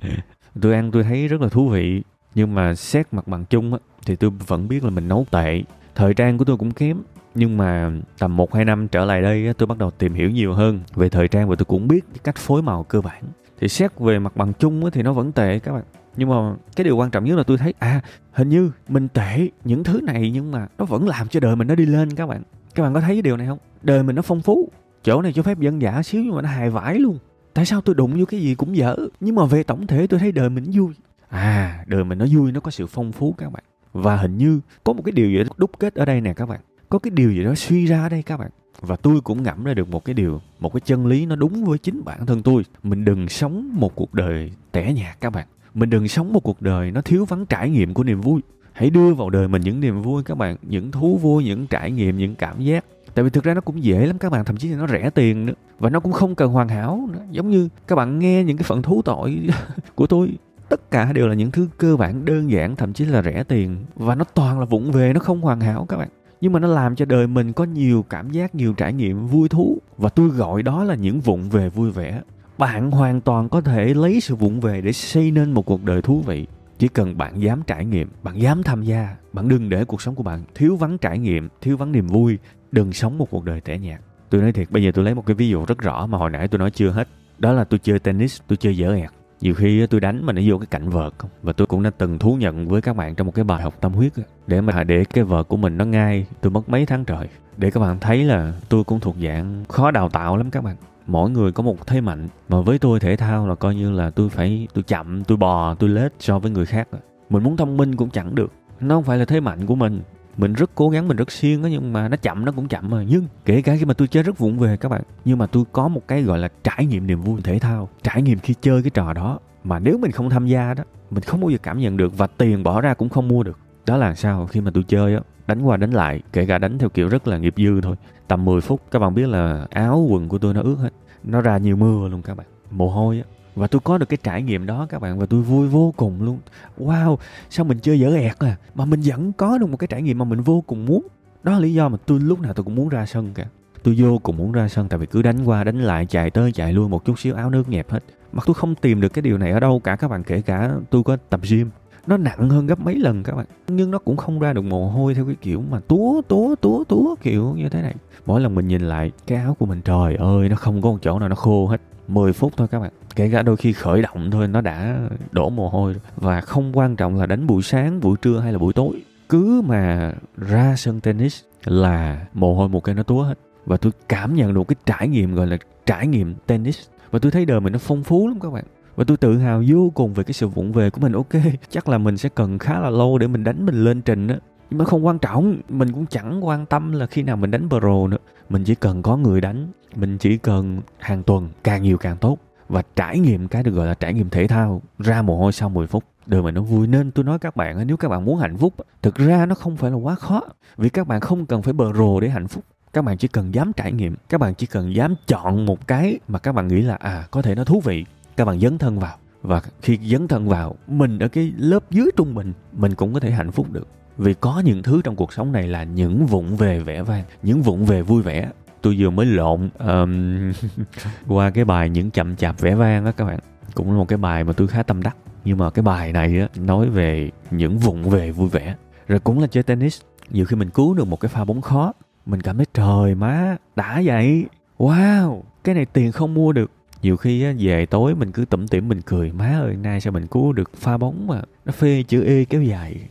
Tôi 0.60 0.74
ăn 0.74 0.90
tôi 0.90 1.02
thấy 1.02 1.28
rất 1.28 1.40
là 1.40 1.48
thú 1.48 1.68
vị 1.68 2.02
nhưng 2.34 2.54
mà 2.54 2.74
xét 2.74 3.06
mặt 3.12 3.28
bằng 3.28 3.44
chung 3.44 3.72
á, 3.72 3.78
thì 4.06 4.16
tôi 4.16 4.30
vẫn 4.30 4.68
biết 4.68 4.84
là 4.84 4.90
mình 4.90 5.08
nấu 5.08 5.26
tệ. 5.30 5.62
Thời 5.94 6.14
trang 6.14 6.38
của 6.38 6.44
tôi 6.44 6.56
cũng 6.56 6.70
kém 6.70 6.96
nhưng 7.34 7.56
mà 7.56 7.90
tầm 8.18 8.36
một 8.36 8.54
hai 8.54 8.64
năm 8.64 8.88
trở 8.88 9.04
lại 9.04 9.22
đây 9.22 9.54
tôi 9.54 9.66
bắt 9.66 9.78
đầu 9.78 9.90
tìm 9.90 10.14
hiểu 10.14 10.30
nhiều 10.30 10.54
hơn 10.54 10.80
về 10.94 11.08
thời 11.08 11.28
trang 11.28 11.48
và 11.48 11.56
tôi 11.56 11.64
cũng 11.64 11.88
biết 11.88 12.04
cách 12.24 12.36
phối 12.36 12.62
màu 12.62 12.82
cơ 12.82 13.00
bản. 13.00 13.22
Thì 13.60 13.68
xét 13.68 13.98
về 13.98 14.18
mặt 14.18 14.36
bằng 14.36 14.52
chung 14.52 14.90
thì 14.90 15.02
nó 15.02 15.12
vẫn 15.12 15.32
tệ 15.32 15.58
các 15.58 15.72
bạn 15.72 15.84
nhưng 16.16 16.28
mà 16.28 16.54
cái 16.76 16.84
điều 16.84 16.96
quan 16.96 17.10
trọng 17.10 17.24
nhất 17.24 17.36
là 17.36 17.42
tôi 17.42 17.58
thấy 17.58 17.74
à 17.78 18.00
hình 18.32 18.48
như 18.48 18.70
mình 18.88 19.08
tệ 19.08 19.48
những 19.64 19.84
thứ 19.84 20.00
này 20.00 20.30
nhưng 20.34 20.50
mà 20.50 20.66
nó 20.78 20.84
vẫn 20.84 21.08
làm 21.08 21.28
cho 21.28 21.40
đời 21.40 21.56
mình 21.56 21.68
nó 21.68 21.74
đi 21.74 21.86
lên 21.86 22.14
các 22.14 22.26
bạn. 22.26 22.42
Các 22.74 22.82
bạn 22.82 22.94
có 22.94 23.00
thấy 23.00 23.14
cái 23.14 23.22
điều 23.22 23.36
này 23.36 23.46
không? 23.46 23.58
Đời 23.82 24.02
mình 24.02 24.16
nó 24.16 24.22
phong 24.22 24.42
phú, 24.42 24.68
chỗ 25.04 25.22
này 25.22 25.32
cho 25.32 25.42
phép 25.42 25.58
dân 25.58 25.82
giả 25.82 26.02
xíu 26.02 26.22
nhưng 26.24 26.34
mà 26.34 26.42
nó 26.42 26.48
hài 26.48 26.70
vãi 26.70 26.98
luôn. 26.98 27.18
Tại 27.54 27.66
sao 27.66 27.80
tôi 27.80 27.94
đụng 27.94 28.18
vô 28.18 28.24
cái 28.24 28.40
gì 28.40 28.54
cũng 28.54 28.76
dở? 28.76 28.96
Nhưng 29.20 29.34
mà 29.34 29.44
về 29.44 29.62
tổng 29.62 29.86
thể 29.86 30.06
tôi 30.06 30.20
thấy 30.20 30.32
đời 30.32 30.50
mình 30.50 30.64
vui. 30.72 30.94
À 31.28 31.84
đời 31.86 32.04
mình 32.04 32.18
nó 32.18 32.26
vui, 32.32 32.52
nó 32.52 32.60
có 32.60 32.70
sự 32.70 32.86
phong 32.86 33.12
phú 33.12 33.34
các 33.38 33.52
bạn. 33.52 33.64
Và 33.92 34.16
hình 34.16 34.38
như 34.38 34.60
có 34.84 34.92
một 34.92 35.02
cái 35.04 35.12
điều 35.12 35.30
gì 35.30 35.38
đó 35.38 35.50
đúc 35.56 35.70
kết 35.78 35.94
ở 35.94 36.04
đây 36.04 36.20
nè 36.20 36.34
các 36.34 36.46
bạn. 36.46 36.60
Có 36.88 36.98
cái 36.98 37.10
điều 37.10 37.32
gì 37.32 37.44
đó 37.44 37.54
suy 37.54 37.86
ra 37.86 38.02
ở 38.02 38.08
đây 38.08 38.22
các 38.22 38.36
bạn. 38.36 38.50
Và 38.80 38.96
tôi 38.96 39.20
cũng 39.20 39.42
ngẫm 39.42 39.64
ra 39.64 39.74
được 39.74 39.88
một 39.88 40.04
cái 40.04 40.14
điều, 40.14 40.40
một 40.60 40.72
cái 40.72 40.80
chân 40.80 41.06
lý 41.06 41.26
nó 41.26 41.36
đúng 41.36 41.64
với 41.64 41.78
chính 41.78 42.04
bản 42.04 42.26
thân 42.26 42.42
tôi. 42.42 42.62
Mình 42.82 43.04
đừng 43.04 43.28
sống 43.28 43.70
một 43.72 43.94
cuộc 43.94 44.14
đời 44.14 44.52
tẻ 44.72 44.92
nhạt 44.92 45.20
các 45.20 45.30
bạn 45.30 45.46
mình 45.74 45.90
đừng 45.90 46.08
sống 46.08 46.32
một 46.32 46.40
cuộc 46.40 46.62
đời 46.62 46.90
nó 46.90 47.00
thiếu 47.00 47.24
vắng 47.24 47.46
trải 47.46 47.70
nghiệm 47.70 47.94
của 47.94 48.04
niềm 48.04 48.20
vui. 48.20 48.40
Hãy 48.72 48.90
đưa 48.90 49.14
vào 49.14 49.30
đời 49.30 49.48
mình 49.48 49.62
những 49.62 49.80
niềm 49.80 50.02
vui 50.02 50.22
các 50.22 50.34
bạn, 50.34 50.56
những 50.62 50.90
thú 50.90 51.18
vui, 51.18 51.44
những 51.44 51.66
trải 51.66 51.90
nghiệm, 51.90 52.16
những 52.16 52.34
cảm 52.34 52.60
giác. 52.60 52.84
Tại 53.14 53.24
vì 53.24 53.30
thực 53.30 53.44
ra 53.44 53.54
nó 53.54 53.60
cũng 53.60 53.84
dễ 53.84 54.06
lắm 54.06 54.18
các 54.18 54.32
bạn, 54.32 54.44
thậm 54.44 54.56
chí 54.56 54.68
là 54.68 54.78
nó 54.78 54.86
rẻ 54.86 55.10
tiền 55.10 55.46
nữa. 55.46 55.52
Và 55.78 55.90
nó 55.90 56.00
cũng 56.00 56.12
không 56.12 56.34
cần 56.34 56.52
hoàn 56.52 56.68
hảo 56.68 57.08
nữa. 57.12 57.22
Giống 57.30 57.50
như 57.50 57.68
các 57.86 57.96
bạn 57.96 58.18
nghe 58.18 58.44
những 58.44 58.56
cái 58.56 58.64
phần 58.64 58.82
thú 58.82 59.02
tội 59.02 59.48
của 59.94 60.06
tôi, 60.06 60.30
tất 60.68 60.90
cả 60.90 61.12
đều 61.12 61.26
là 61.26 61.34
những 61.34 61.50
thứ 61.50 61.68
cơ 61.78 61.96
bản, 61.96 62.24
đơn 62.24 62.50
giản, 62.50 62.76
thậm 62.76 62.92
chí 62.92 63.04
là 63.04 63.22
rẻ 63.22 63.42
tiền. 63.48 63.76
Và 63.96 64.14
nó 64.14 64.24
toàn 64.24 64.60
là 64.60 64.64
vụng 64.64 64.92
về, 64.92 65.12
nó 65.12 65.20
không 65.20 65.40
hoàn 65.40 65.60
hảo 65.60 65.86
các 65.88 65.96
bạn. 65.96 66.08
Nhưng 66.40 66.52
mà 66.52 66.60
nó 66.60 66.68
làm 66.68 66.96
cho 66.96 67.04
đời 67.04 67.26
mình 67.26 67.52
có 67.52 67.64
nhiều 67.64 68.04
cảm 68.10 68.30
giác, 68.30 68.54
nhiều 68.54 68.72
trải 68.72 68.92
nghiệm, 68.92 69.26
vui 69.26 69.48
thú. 69.48 69.78
Và 69.98 70.08
tôi 70.08 70.28
gọi 70.28 70.62
đó 70.62 70.84
là 70.84 70.94
những 70.94 71.20
vụng 71.20 71.48
về 71.50 71.68
vui 71.68 71.90
vẻ 71.90 72.20
bạn 72.58 72.90
hoàn 72.90 73.20
toàn 73.20 73.48
có 73.48 73.60
thể 73.60 73.94
lấy 73.94 74.20
sự 74.20 74.34
vụng 74.34 74.60
về 74.60 74.80
để 74.80 74.92
xây 74.92 75.30
nên 75.30 75.52
một 75.52 75.66
cuộc 75.66 75.84
đời 75.84 76.02
thú 76.02 76.22
vị. 76.26 76.46
Chỉ 76.78 76.88
cần 76.88 77.18
bạn 77.18 77.42
dám 77.42 77.62
trải 77.66 77.84
nghiệm, 77.84 78.10
bạn 78.22 78.40
dám 78.40 78.62
tham 78.62 78.82
gia, 78.82 79.16
bạn 79.32 79.48
đừng 79.48 79.68
để 79.68 79.84
cuộc 79.84 80.02
sống 80.02 80.14
của 80.14 80.22
bạn 80.22 80.44
thiếu 80.54 80.76
vắng 80.76 80.98
trải 80.98 81.18
nghiệm, 81.18 81.48
thiếu 81.60 81.76
vắng 81.76 81.92
niềm 81.92 82.06
vui. 82.06 82.38
Đừng 82.72 82.92
sống 82.92 83.18
một 83.18 83.30
cuộc 83.30 83.44
đời 83.44 83.60
tẻ 83.60 83.78
nhạt. 83.78 84.00
Tôi 84.30 84.40
nói 84.40 84.52
thiệt, 84.52 84.70
bây 84.70 84.82
giờ 84.82 84.90
tôi 84.94 85.04
lấy 85.04 85.14
một 85.14 85.26
cái 85.26 85.34
ví 85.34 85.48
dụ 85.48 85.64
rất 85.64 85.78
rõ 85.78 86.06
mà 86.06 86.18
hồi 86.18 86.30
nãy 86.30 86.48
tôi 86.48 86.58
nói 86.58 86.70
chưa 86.70 86.90
hết. 86.90 87.08
Đó 87.38 87.52
là 87.52 87.64
tôi 87.64 87.80
chơi 87.82 87.98
tennis, 87.98 88.40
tôi 88.48 88.56
chơi 88.56 88.76
dở 88.76 88.94
ẹt. 88.94 89.10
Nhiều 89.40 89.54
khi 89.54 89.86
tôi 89.86 90.00
đánh 90.00 90.26
mà 90.26 90.32
nó 90.32 90.42
vô 90.46 90.58
cái 90.58 90.66
cạnh 90.66 90.88
vợt 90.88 91.12
không? 91.18 91.30
Và 91.42 91.52
tôi 91.52 91.66
cũng 91.66 91.82
đã 91.82 91.90
từng 91.98 92.18
thú 92.18 92.36
nhận 92.36 92.68
với 92.68 92.82
các 92.82 92.96
bạn 92.96 93.14
trong 93.14 93.26
một 93.26 93.32
cái 93.34 93.44
bài 93.44 93.62
học 93.62 93.74
tâm 93.80 93.92
huyết 93.92 94.12
để 94.46 94.60
mà 94.60 94.84
để 94.84 95.04
cái 95.04 95.24
vợt 95.24 95.48
của 95.48 95.56
mình 95.56 95.76
nó 95.76 95.84
ngay, 95.84 96.26
tôi 96.40 96.52
mất 96.52 96.68
mấy 96.68 96.86
tháng 96.86 97.04
trời. 97.04 97.28
Để 97.56 97.70
các 97.70 97.80
bạn 97.80 97.98
thấy 98.00 98.24
là 98.24 98.52
tôi 98.68 98.84
cũng 98.84 99.00
thuộc 99.00 99.16
dạng 99.22 99.64
khó 99.68 99.90
đào 99.90 100.08
tạo 100.08 100.36
lắm 100.36 100.50
các 100.50 100.64
bạn 100.64 100.76
mỗi 101.06 101.30
người 101.30 101.52
có 101.52 101.62
một 101.62 101.86
thế 101.86 102.00
mạnh, 102.00 102.28
mà 102.48 102.60
với 102.60 102.78
tôi 102.78 103.00
thể 103.00 103.16
thao 103.16 103.48
là 103.48 103.54
coi 103.54 103.74
như 103.74 103.92
là 103.92 104.10
tôi 104.10 104.28
phải, 104.28 104.68
tôi 104.74 104.82
chậm, 104.82 105.24
tôi 105.24 105.36
bò, 105.38 105.74
tôi 105.74 105.90
lết 105.90 106.12
so 106.18 106.38
với 106.38 106.50
người 106.50 106.66
khác. 106.66 106.88
Mình 107.30 107.42
muốn 107.42 107.56
thông 107.56 107.76
minh 107.76 107.96
cũng 107.96 108.10
chẳng 108.10 108.34
được. 108.34 108.52
Nó 108.80 108.94
không 108.94 109.04
phải 109.04 109.18
là 109.18 109.24
thế 109.24 109.40
mạnh 109.40 109.66
của 109.66 109.74
mình. 109.74 110.02
Mình 110.36 110.52
rất 110.52 110.70
cố 110.74 110.88
gắng, 110.88 111.08
mình 111.08 111.16
rất 111.16 111.32
siêng 111.32 111.62
á, 111.62 111.68
nhưng 111.68 111.92
mà 111.92 112.08
nó 112.08 112.16
chậm, 112.16 112.44
nó 112.44 112.52
cũng 112.52 112.68
chậm 112.68 112.90
mà. 112.90 113.02
Nhưng 113.02 113.26
kể 113.44 113.62
cả 113.62 113.76
khi 113.78 113.84
mà 113.84 113.94
tôi 113.94 114.08
chơi 114.08 114.22
rất 114.22 114.38
vụng 114.38 114.58
về 114.58 114.76
các 114.76 114.88
bạn, 114.88 115.02
nhưng 115.24 115.38
mà 115.38 115.46
tôi 115.46 115.64
có 115.72 115.88
một 115.88 116.00
cái 116.08 116.22
gọi 116.22 116.38
là 116.38 116.48
trải 116.64 116.86
nghiệm 116.86 117.06
niềm 117.06 117.20
vui 117.20 117.40
thể 117.44 117.58
thao, 117.58 117.88
trải 118.02 118.22
nghiệm 118.22 118.38
khi 118.38 118.54
chơi 118.60 118.82
cái 118.82 118.90
trò 118.90 119.12
đó. 119.12 119.38
Mà 119.64 119.78
nếu 119.78 119.98
mình 119.98 120.10
không 120.10 120.30
tham 120.30 120.46
gia 120.46 120.74
đó, 120.74 120.84
mình 121.10 121.22
không 121.22 121.40
bao 121.40 121.50
giờ 121.50 121.58
cảm 121.62 121.78
nhận 121.78 121.96
được 121.96 122.18
và 122.18 122.26
tiền 122.26 122.62
bỏ 122.62 122.80
ra 122.80 122.94
cũng 122.94 123.08
không 123.08 123.28
mua 123.28 123.42
được. 123.42 123.58
Đó 123.86 123.96
là 123.96 124.14
sao 124.14 124.46
khi 124.46 124.60
mà 124.60 124.70
tôi 124.74 124.84
chơi 124.88 125.14
á 125.14 125.20
đánh 125.46 125.62
qua 125.62 125.76
đánh 125.76 125.90
lại, 125.90 126.20
kể 126.32 126.46
cả 126.46 126.58
đánh 126.58 126.78
theo 126.78 126.88
kiểu 126.88 127.08
rất 127.08 127.28
là 127.28 127.38
nghiệp 127.38 127.54
dư 127.56 127.80
thôi. 127.80 127.96
Tầm 128.28 128.44
10 128.44 128.60
phút, 128.60 128.80
các 128.90 128.98
bạn 128.98 129.14
biết 129.14 129.28
là 129.28 129.66
áo 129.70 130.06
quần 130.10 130.28
của 130.28 130.38
tôi 130.38 130.54
nó 130.54 130.62
ướt 130.62 130.76
hết. 130.78 130.90
Nó 131.24 131.40
ra 131.40 131.58
nhiều 131.58 131.76
mưa 131.76 132.08
luôn 132.08 132.22
các 132.22 132.36
bạn. 132.36 132.46
Mồ 132.70 132.90
hôi 132.90 133.18
á. 133.18 133.24
Và 133.54 133.66
tôi 133.66 133.80
có 133.84 133.98
được 133.98 134.08
cái 134.08 134.18
trải 134.22 134.42
nghiệm 134.42 134.66
đó 134.66 134.86
các 134.88 135.00
bạn, 135.00 135.18
và 135.18 135.26
tôi 135.26 135.42
vui 135.42 135.68
vô 135.68 135.94
cùng 135.96 136.22
luôn. 136.22 136.38
Wow, 136.78 137.16
sao 137.50 137.66
mình 137.66 137.78
chơi 137.78 138.00
dở 138.00 138.16
ẹt 138.16 138.38
à? 138.38 138.56
Mà 138.74 138.84
mình 138.84 139.00
vẫn 139.04 139.32
có 139.32 139.58
được 139.58 139.66
một 139.68 139.76
cái 139.76 139.88
trải 139.88 140.02
nghiệm 140.02 140.18
mà 140.18 140.24
mình 140.24 140.40
vô 140.40 140.60
cùng 140.66 140.86
muốn. 140.86 141.06
Đó 141.42 141.52
là 141.52 141.58
lý 141.58 141.74
do 141.74 141.88
mà 141.88 141.98
tôi 142.06 142.20
lúc 142.20 142.40
nào 142.40 142.52
tôi 142.52 142.64
cũng 142.64 142.74
muốn 142.74 142.88
ra 142.88 143.06
sân 143.06 143.30
cả 143.34 143.44
tôi 143.84 143.94
vô 143.98 144.18
cùng 144.18 144.36
muốn 144.36 144.52
ra 144.52 144.68
sân, 144.68 144.88
tại 144.88 144.98
vì 144.98 145.06
cứ 145.06 145.22
đánh 145.22 145.44
qua, 145.44 145.64
đánh 145.64 145.80
lại, 145.80 146.06
chạy 146.06 146.30
tới 146.30 146.52
chạy 146.52 146.72
lui 146.72 146.88
một 146.88 147.04
chút 147.04 147.18
xíu, 147.18 147.34
áo 147.34 147.50
nước 147.50 147.68
nhẹp 147.68 147.90
hết. 147.90 148.04
Mà 148.32 148.42
tôi 148.46 148.54
không 148.54 148.74
tìm 148.74 149.00
được 149.00 149.08
cái 149.08 149.22
điều 149.22 149.38
này 149.38 149.50
ở 149.50 149.60
đâu 149.60 149.80
cả 149.84 149.96
các 149.96 150.08
bạn, 150.08 150.24
kể 150.24 150.40
cả 150.40 150.70
tôi 150.90 151.02
có 151.02 151.16
tập 151.16 151.40
gym 151.50 151.70
nó 152.06 152.16
nặng 152.16 152.48
hơn 152.50 152.66
gấp 152.66 152.80
mấy 152.80 152.94
lần 152.94 153.22
các 153.22 153.36
bạn. 153.36 153.46
Nhưng 153.68 153.90
nó 153.90 153.98
cũng 153.98 154.16
không 154.16 154.38
ra 154.38 154.52
được 154.52 154.62
mồ 154.62 154.88
hôi 154.90 155.14
theo 155.14 155.26
cái 155.26 155.34
kiểu 155.40 155.62
mà 155.70 155.80
túa 155.88 156.22
túa 156.28 156.54
túa 156.54 156.84
túa 156.84 157.14
kiểu 157.22 157.54
như 157.56 157.68
thế 157.68 157.82
này. 157.82 157.94
Mỗi 158.26 158.40
lần 158.40 158.54
mình 158.54 158.68
nhìn 158.68 158.82
lại 158.82 159.12
cái 159.26 159.38
áo 159.38 159.56
của 159.58 159.66
mình, 159.66 159.80
trời 159.84 160.14
ơi, 160.16 160.48
nó 160.48 160.56
không 160.56 160.82
có 160.82 160.90
một 160.90 160.98
chỗ 161.02 161.18
nào 161.18 161.28
nó 161.28 161.34
khô 161.34 161.66
hết. 161.66 161.80
10 162.08 162.32
phút 162.32 162.52
thôi 162.56 162.68
các 162.68 162.80
bạn. 162.80 162.90
Kể 163.16 163.30
cả 163.30 163.42
đôi 163.42 163.56
khi 163.56 163.72
khởi 163.72 164.02
động 164.02 164.30
thôi, 164.30 164.48
nó 164.48 164.60
đã 164.60 164.98
đổ 165.30 165.50
mồ 165.50 165.68
hôi 165.68 165.94
và 166.16 166.40
không 166.40 166.76
quan 166.76 166.96
trọng 166.96 167.16
là 167.16 167.26
đánh 167.26 167.46
buổi 167.46 167.62
sáng, 167.62 168.00
buổi 168.00 168.16
trưa 168.22 168.38
hay 168.38 168.52
là 168.52 168.58
buổi 168.58 168.72
tối. 168.72 169.02
Cứ 169.28 169.62
mà 169.66 170.12
ra 170.36 170.74
sân 170.76 171.00
tennis 171.00 171.40
là 171.64 172.26
mồ 172.34 172.54
hôi 172.54 172.68
một 172.68 172.84
cái 172.84 172.94
nó 172.94 173.02
túa 173.02 173.22
hết. 173.22 173.38
Và 173.66 173.76
tôi 173.76 173.92
cảm 174.08 174.34
nhận 174.34 174.54
được 174.54 174.62
cái 174.68 174.76
trải 174.86 175.08
nghiệm, 175.08 175.34
gọi 175.34 175.46
là 175.46 175.56
trải 175.86 176.06
nghiệm 176.06 176.34
tennis. 176.46 176.78
Và 177.10 177.18
tôi 177.18 177.32
thấy 177.32 177.44
đời 177.46 177.60
mình 177.60 177.72
nó 177.72 177.78
phong 177.78 178.02
phú 178.02 178.28
lắm 178.28 178.40
các 178.40 178.50
bạn 178.50 178.64
và 178.96 179.04
tôi 179.04 179.16
tự 179.16 179.38
hào 179.38 179.62
vô 179.68 179.90
cùng 179.94 180.14
về 180.14 180.24
cái 180.24 180.32
sự 180.32 180.48
vụng 180.48 180.72
về 180.72 180.90
của 180.90 181.00
mình. 181.00 181.12
Ok, 181.12 181.32
chắc 181.70 181.88
là 181.88 181.98
mình 181.98 182.16
sẽ 182.16 182.28
cần 182.28 182.58
khá 182.58 182.80
là 182.80 182.90
lâu 182.90 183.18
để 183.18 183.26
mình 183.26 183.44
đánh 183.44 183.66
mình 183.66 183.84
lên 183.84 184.02
trình 184.02 184.28
á. 184.28 184.36
Nhưng 184.70 184.78
mà 184.78 184.84
không 184.84 185.06
quan 185.06 185.18
trọng, 185.18 185.56
mình 185.68 185.92
cũng 185.92 186.06
chẳng 186.06 186.46
quan 186.46 186.66
tâm 186.66 186.92
là 186.92 187.06
khi 187.06 187.22
nào 187.22 187.36
mình 187.36 187.50
đánh 187.50 187.68
pro 187.68 188.06
nữa. 188.06 188.18
Mình 188.48 188.64
chỉ 188.64 188.74
cần 188.74 189.02
có 189.02 189.16
người 189.16 189.40
đánh, 189.40 189.68
mình 189.96 190.18
chỉ 190.18 190.36
cần 190.36 190.80
hàng 190.98 191.22
tuần 191.22 191.48
càng 191.64 191.82
nhiều 191.82 191.98
càng 191.98 192.16
tốt. 192.16 192.38
Và 192.68 192.82
trải 192.96 193.18
nghiệm 193.18 193.48
cái 193.48 193.62
được 193.62 193.70
gọi 193.70 193.86
là 193.86 193.94
trải 193.94 194.14
nghiệm 194.14 194.30
thể 194.30 194.46
thao 194.46 194.82
ra 194.98 195.22
mồ 195.22 195.38
hôi 195.38 195.52
sau 195.52 195.68
10 195.68 195.86
phút. 195.86 196.04
Đời 196.26 196.42
mình 196.42 196.54
nó 196.54 196.62
vui. 196.62 196.86
Nên 196.86 197.10
tôi 197.10 197.24
nói 197.24 197.38
các 197.38 197.56
bạn 197.56 197.86
nếu 197.86 197.96
các 197.96 198.08
bạn 198.08 198.24
muốn 198.24 198.38
hạnh 198.38 198.56
phúc 198.56 198.74
thực 199.02 199.14
ra 199.14 199.46
nó 199.46 199.54
không 199.54 199.76
phải 199.76 199.90
là 199.90 199.96
quá 199.96 200.14
khó. 200.14 200.42
Vì 200.76 200.88
các 200.88 201.06
bạn 201.06 201.20
không 201.20 201.46
cần 201.46 201.62
phải 201.62 201.72
bờ 201.72 201.92
rồ 201.92 202.20
để 202.20 202.28
hạnh 202.28 202.48
phúc. 202.48 202.64
Các 202.92 203.04
bạn 203.04 203.18
chỉ 203.18 203.28
cần 203.28 203.54
dám 203.54 203.72
trải 203.72 203.92
nghiệm. 203.92 204.16
Các 204.28 204.40
bạn 204.40 204.54
chỉ 204.54 204.66
cần 204.66 204.94
dám 204.94 205.14
chọn 205.26 205.66
một 205.66 205.86
cái 205.86 206.18
mà 206.28 206.38
các 206.38 206.52
bạn 206.52 206.68
nghĩ 206.68 206.82
là 206.82 206.94
à 206.94 207.24
có 207.30 207.42
thể 207.42 207.54
nó 207.54 207.64
thú 207.64 207.80
vị 207.84 208.04
các 208.36 208.44
bạn 208.44 208.60
dấn 208.60 208.78
thân 208.78 208.98
vào. 208.98 209.16
Và 209.42 209.62
khi 209.82 209.98
dấn 210.02 210.28
thân 210.28 210.48
vào 210.48 210.76
mình 210.86 211.18
ở 211.18 211.28
cái 211.28 211.52
lớp 211.56 211.90
dưới 211.90 212.10
trung 212.16 212.34
bình 212.34 212.52
mình 212.72 212.94
cũng 212.94 213.14
có 213.14 213.20
thể 213.20 213.30
hạnh 213.30 213.52
phúc 213.52 213.72
được. 213.72 213.88
Vì 214.18 214.34
có 214.34 214.62
những 214.64 214.82
thứ 214.82 215.02
trong 215.04 215.16
cuộc 215.16 215.32
sống 215.32 215.52
này 215.52 215.68
là 215.68 215.84
những 215.84 216.26
vụng 216.26 216.56
về 216.56 216.80
vẻ 216.80 217.02
vang 217.02 217.24
những 217.42 217.62
vụng 217.62 217.84
về 217.84 218.02
vui 218.02 218.22
vẻ. 218.22 218.50
Tôi 218.82 218.96
vừa 218.98 219.10
mới 219.10 219.26
lộn 219.26 219.68
um, 219.78 220.52
qua 221.28 221.50
cái 221.50 221.64
bài 221.64 221.90
những 221.90 222.10
chậm 222.10 222.36
chạp 222.36 222.60
vẻ 222.60 222.74
vang 222.74 223.04
á 223.04 223.12
các 223.12 223.24
bạn. 223.24 223.38
Cũng 223.74 223.90
là 223.90 223.96
một 223.96 224.08
cái 224.08 224.16
bài 224.16 224.44
mà 224.44 224.52
tôi 224.52 224.68
khá 224.68 224.82
tâm 224.82 225.02
đắc. 225.02 225.16
Nhưng 225.44 225.58
mà 225.58 225.70
cái 225.70 225.82
bài 225.82 226.12
này 226.12 226.40
á 226.40 226.48
nói 226.56 226.88
về 226.88 227.30
những 227.50 227.78
vụng 227.78 228.10
về 228.10 228.30
vui 228.30 228.48
vẻ. 228.48 228.74
Rồi 229.08 229.18
cũng 229.18 229.40
là 229.40 229.46
chơi 229.46 229.62
tennis. 229.62 230.00
Nhiều 230.30 230.44
khi 230.46 230.56
mình 230.56 230.70
cứu 230.70 230.94
được 230.94 231.08
một 231.08 231.20
cái 231.20 231.28
pha 231.28 231.44
bóng 231.44 231.60
khó 231.60 231.92
mình 232.26 232.40
cảm 232.42 232.56
thấy 232.56 232.66
trời 232.74 233.14
má 233.14 233.56
đã 233.76 234.02
vậy. 234.04 234.46
Wow 234.78 235.42
cái 235.64 235.74
này 235.74 235.86
tiền 235.86 236.12
không 236.12 236.34
mua 236.34 236.52
được 236.52 236.70
nhiều 237.04 237.16
khi 237.16 237.42
á, 237.42 237.52
về 237.58 237.86
tối 237.86 238.14
mình 238.14 238.32
cứ 238.32 238.44
tủm 238.44 238.66
tỉm 238.66 238.88
mình 238.88 239.00
cười 239.00 239.32
má 239.32 239.58
ơi 239.60 239.76
nay 239.76 240.00
sao 240.00 240.12
mình 240.12 240.26
cứu 240.26 240.52
được 240.52 240.70
pha 240.76 240.96
bóng 240.96 241.26
mà 241.26 241.42
nó 241.64 241.72
phê 241.72 242.02
chữ 242.08 242.24
e 242.24 242.44
kéo 242.44 242.62
dài? 242.62 243.08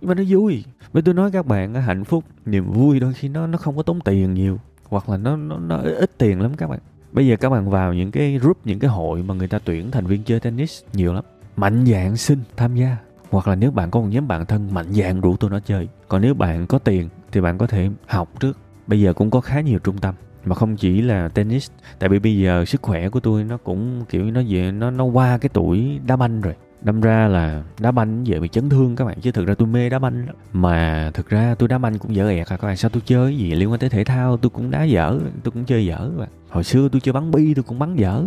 Nhưng 0.00 0.08
mà 0.08 0.14
nó 0.14 0.22
vui. 0.28 0.64
Với 0.92 1.02
tôi 1.02 1.14
nói 1.14 1.30
các 1.30 1.46
bạn 1.46 1.74
hạnh 1.74 2.04
phúc 2.04 2.24
niềm 2.46 2.72
vui 2.72 3.00
đôi 3.00 3.12
khi 3.12 3.28
nó 3.28 3.46
nó 3.46 3.58
không 3.58 3.76
có 3.76 3.82
tốn 3.82 4.00
tiền 4.00 4.34
nhiều 4.34 4.58
hoặc 4.88 5.08
là 5.08 5.16
nó 5.16 5.36
nó 5.36 5.58
nó 5.58 5.76
ít 5.76 6.10
tiền 6.18 6.40
lắm 6.40 6.54
các 6.56 6.70
bạn. 6.70 6.78
Bây 7.12 7.26
giờ 7.26 7.36
các 7.36 7.50
bạn 7.50 7.70
vào 7.70 7.94
những 7.94 8.10
cái 8.10 8.38
group 8.38 8.58
những 8.64 8.78
cái 8.78 8.90
hội 8.90 9.22
mà 9.22 9.34
người 9.34 9.48
ta 9.48 9.58
tuyển 9.64 9.90
thành 9.90 10.06
viên 10.06 10.22
chơi 10.22 10.40
tennis 10.40 10.82
nhiều 10.92 11.12
lắm. 11.12 11.24
Mạnh 11.56 11.86
dạng 11.86 12.16
xin 12.16 12.38
tham 12.56 12.76
gia. 12.76 12.96
Hoặc 13.30 13.48
là 13.48 13.54
nếu 13.54 13.70
bạn 13.70 13.90
có 13.90 14.00
một 14.00 14.08
nhóm 14.10 14.28
bạn 14.28 14.46
thân 14.46 14.74
mạnh 14.74 14.92
dạng 14.92 15.20
rủ 15.20 15.36
tôi 15.36 15.50
nó 15.50 15.60
chơi. 15.60 15.88
Còn 16.08 16.22
nếu 16.22 16.34
bạn 16.34 16.66
có 16.66 16.78
tiền 16.78 17.08
thì 17.32 17.40
bạn 17.40 17.58
có 17.58 17.66
thể 17.66 17.90
học 18.06 18.40
trước. 18.40 18.58
Bây 18.86 19.00
giờ 19.00 19.12
cũng 19.12 19.30
có 19.30 19.40
khá 19.40 19.60
nhiều 19.60 19.78
trung 19.78 19.98
tâm 19.98 20.14
mà 20.44 20.54
không 20.54 20.76
chỉ 20.76 21.02
là 21.02 21.28
tennis, 21.28 21.70
tại 21.98 22.08
vì 22.08 22.18
bây 22.18 22.38
giờ 22.38 22.64
sức 22.64 22.82
khỏe 22.82 23.08
của 23.08 23.20
tôi 23.20 23.44
nó 23.44 23.56
cũng, 23.56 24.04
kiểu 24.08 24.30
nó 24.30 24.40
về, 24.48 24.72
nó 24.72 24.90
nó 24.90 25.04
qua 25.04 25.38
cái 25.38 25.48
tuổi 25.52 26.00
đá 26.06 26.16
banh 26.16 26.40
rồi. 26.40 26.54
Đâm 26.82 27.00
ra 27.00 27.28
là 27.28 27.62
đá 27.80 27.90
banh 27.90 28.26
dễ 28.26 28.40
bị 28.40 28.48
chấn 28.48 28.68
thương 28.68 28.96
các 28.96 29.04
bạn, 29.04 29.20
chứ 29.20 29.32
thực 29.32 29.46
ra 29.46 29.54
tôi 29.54 29.68
mê 29.68 29.90
đá 29.90 29.98
banh 29.98 30.26
lắm. 30.26 30.36
Mà 30.52 31.10
thực 31.14 31.28
ra 31.28 31.54
tôi 31.58 31.68
đá 31.68 31.78
banh 31.78 31.98
cũng 31.98 32.14
dở 32.14 32.28
ẹt 32.28 32.46
à 32.48 32.56
các 32.56 32.66
bạn, 32.66 32.76
sao 32.76 32.88
tôi 32.88 33.02
chơi 33.06 33.36
gì 33.36 33.54
liên 33.54 33.70
quan 33.70 33.80
tới 33.80 33.90
thể 33.90 34.04
thao, 34.04 34.36
tôi 34.36 34.50
cũng 34.50 34.70
đá 34.70 34.82
dở, 34.82 35.18
tôi 35.44 35.52
cũng 35.52 35.64
chơi 35.64 35.86
dở 35.86 36.10
bạn. 36.18 36.28
Hồi 36.48 36.64
xưa 36.64 36.88
tôi 36.88 37.00
chơi 37.00 37.12
bắn 37.12 37.30
bi, 37.30 37.54
tôi 37.54 37.62
cũng 37.62 37.78
bắn 37.78 37.96
dở. 37.96 38.24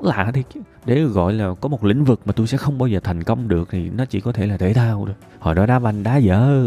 Lạ 0.00 0.30
thiệt 0.34 0.44
chứ. 0.54 0.60
Để 0.86 1.02
gọi 1.02 1.32
là 1.32 1.54
có 1.60 1.68
một 1.68 1.84
lĩnh 1.84 2.04
vực 2.04 2.20
mà 2.24 2.32
tôi 2.32 2.46
sẽ 2.46 2.56
không 2.56 2.78
bao 2.78 2.86
giờ 2.86 3.00
thành 3.04 3.22
công 3.22 3.48
được 3.48 3.68
thì 3.70 3.90
nó 3.90 4.04
chỉ 4.04 4.20
có 4.20 4.32
thể 4.32 4.46
là 4.46 4.56
thể 4.56 4.72
thao 4.72 5.04
thôi. 5.06 5.14
Hồi 5.38 5.54
đó 5.54 5.66
đá 5.66 5.78
banh 5.78 6.02
đá 6.02 6.16
dở 6.16 6.64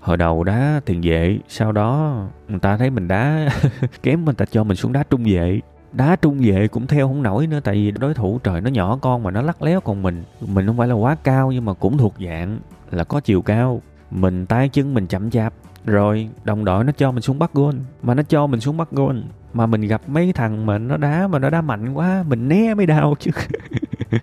hồi 0.00 0.16
đầu 0.16 0.44
đá 0.44 0.80
tiền 0.84 1.00
vệ, 1.04 1.38
sau 1.48 1.72
đó 1.72 2.16
người 2.48 2.58
ta 2.58 2.76
thấy 2.76 2.90
mình 2.90 3.08
đá, 3.08 3.48
kém 4.02 4.24
mình 4.24 4.36
ta 4.36 4.44
cho 4.44 4.64
mình 4.64 4.76
xuống 4.76 4.92
đá 4.92 5.02
trung 5.10 5.22
vệ. 5.24 5.60
Đá 5.92 6.16
trung 6.16 6.38
vệ 6.40 6.68
cũng 6.68 6.86
theo 6.86 7.08
không 7.08 7.22
nổi 7.22 7.46
nữa, 7.46 7.60
tại 7.64 7.74
vì 7.74 7.90
đối 7.90 8.14
thủ 8.14 8.40
trời 8.44 8.60
nó 8.60 8.70
nhỏ 8.70 8.98
con 9.02 9.22
mà 9.22 9.30
nó 9.30 9.42
lắc 9.42 9.62
léo 9.62 9.80
còn 9.80 10.02
mình. 10.02 10.24
Mình 10.40 10.66
không 10.66 10.76
phải 10.76 10.88
là 10.88 10.94
quá 10.94 11.16
cao 11.24 11.52
nhưng 11.52 11.64
mà 11.64 11.72
cũng 11.72 11.98
thuộc 11.98 12.14
dạng 12.26 12.58
là 12.90 13.04
có 13.04 13.20
chiều 13.20 13.42
cao. 13.42 13.82
Mình 14.10 14.46
tay 14.46 14.68
chân 14.68 14.94
mình 14.94 15.06
chậm 15.06 15.30
chạp, 15.30 15.52
rồi 15.84 16.28
đồng 16.44 16.64
đội 16.64 16.84
nó 16.84 16.92
cho 16.92 17.12
mình 17.12 17.22
xuống 17.22 17.38
bắt 17.38 17.50
gôn, 17.54 17.80
mà 18.02 18.14
nó 18.14 18.22
cho 18.22 18.46
mình 18.46 18.60
xuống 18.60 18.76
bắt 18.76 18.88
gôn. 18.90 19.24
Mà 19.52 19.66
mình 19.66 19.80
gặp 19.80 20.00
mấy 20.06 20.32
thằng 20.32 20.66
mà 20.66 20.78
nó 20.78 20.96
đá 20.96 21.26
mà 21.26 21.38
nó 21.38 21.50
đá 21.50 21.60
mạnh 21.60 21.94
quá, 21.94 22.24
mình 22.28 22.48
né 22.48 22.74
mới 22.74 22.86
đau 22.86 23.14
chứ. 23.18 23.30